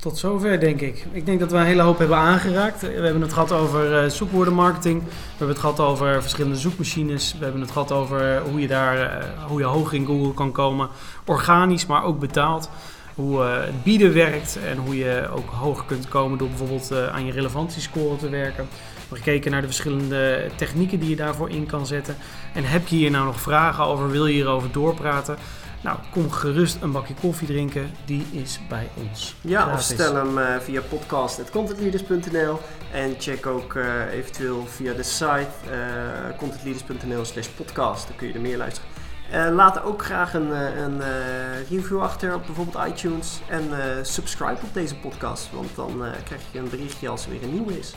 [0.00, 1.06] Tot zover denk ik.
[1.12, 2.80] Ik denk dat we een hele hoop hebben aangeraakt.
[2.80, 5.02] We hebben het gehad over eh, zoekwoordenmarketing.
[5.02, 7.36] We hebben het gehad over verschillende zoekmachines.
[7.38, 10.52] We hebben het gehad over hoe je daar eh, hoe je hoger in Google kan
[10.52, 10.88] komen.
[11.24, 12.70] Organisch, maar ook betaald.
[13.14, 17.06] Hoe eh, het bieden werkt en hoe je ook hoger kunt komen door bijvoorbeeld eh,
[17.06, 18.64] aan je relevantiescore te werken.
[18.64, 22.16] We hebben gekeken naar de verschillende technieken die je daarvoor in kan zetten.
[22.54, 24.10] En heb je hier nou nog vragen over?
[24.10, 25.36] Wil je hierover doorpraten?
[25.82, 27.90] Nou, kom gerust een bakje koffie drinken.
[28.04, 29.34] Die is bij ons.
[29.40, 32.58] Ja, of stel hem eh, via podcast.contentleaders.nl
[32.92, 33.78] en check ook
[34.12, 35.48] eventueel via de site
[36.36, 38.06] contentleaders.nl slash podcast.
[38.06, 38.99] Dan kun je er meer luisteren.
[39.30, 43.40] Eh, laat ook graag een, eh, een eh, review achter op bijvoorbeeld iTunes.
[43.48, 43.64] En
[44.02, 47.78] subscribe op deze podcast, want dan krijg je een berichtje als er weer een nieuwe
[47.78, 47.94] is.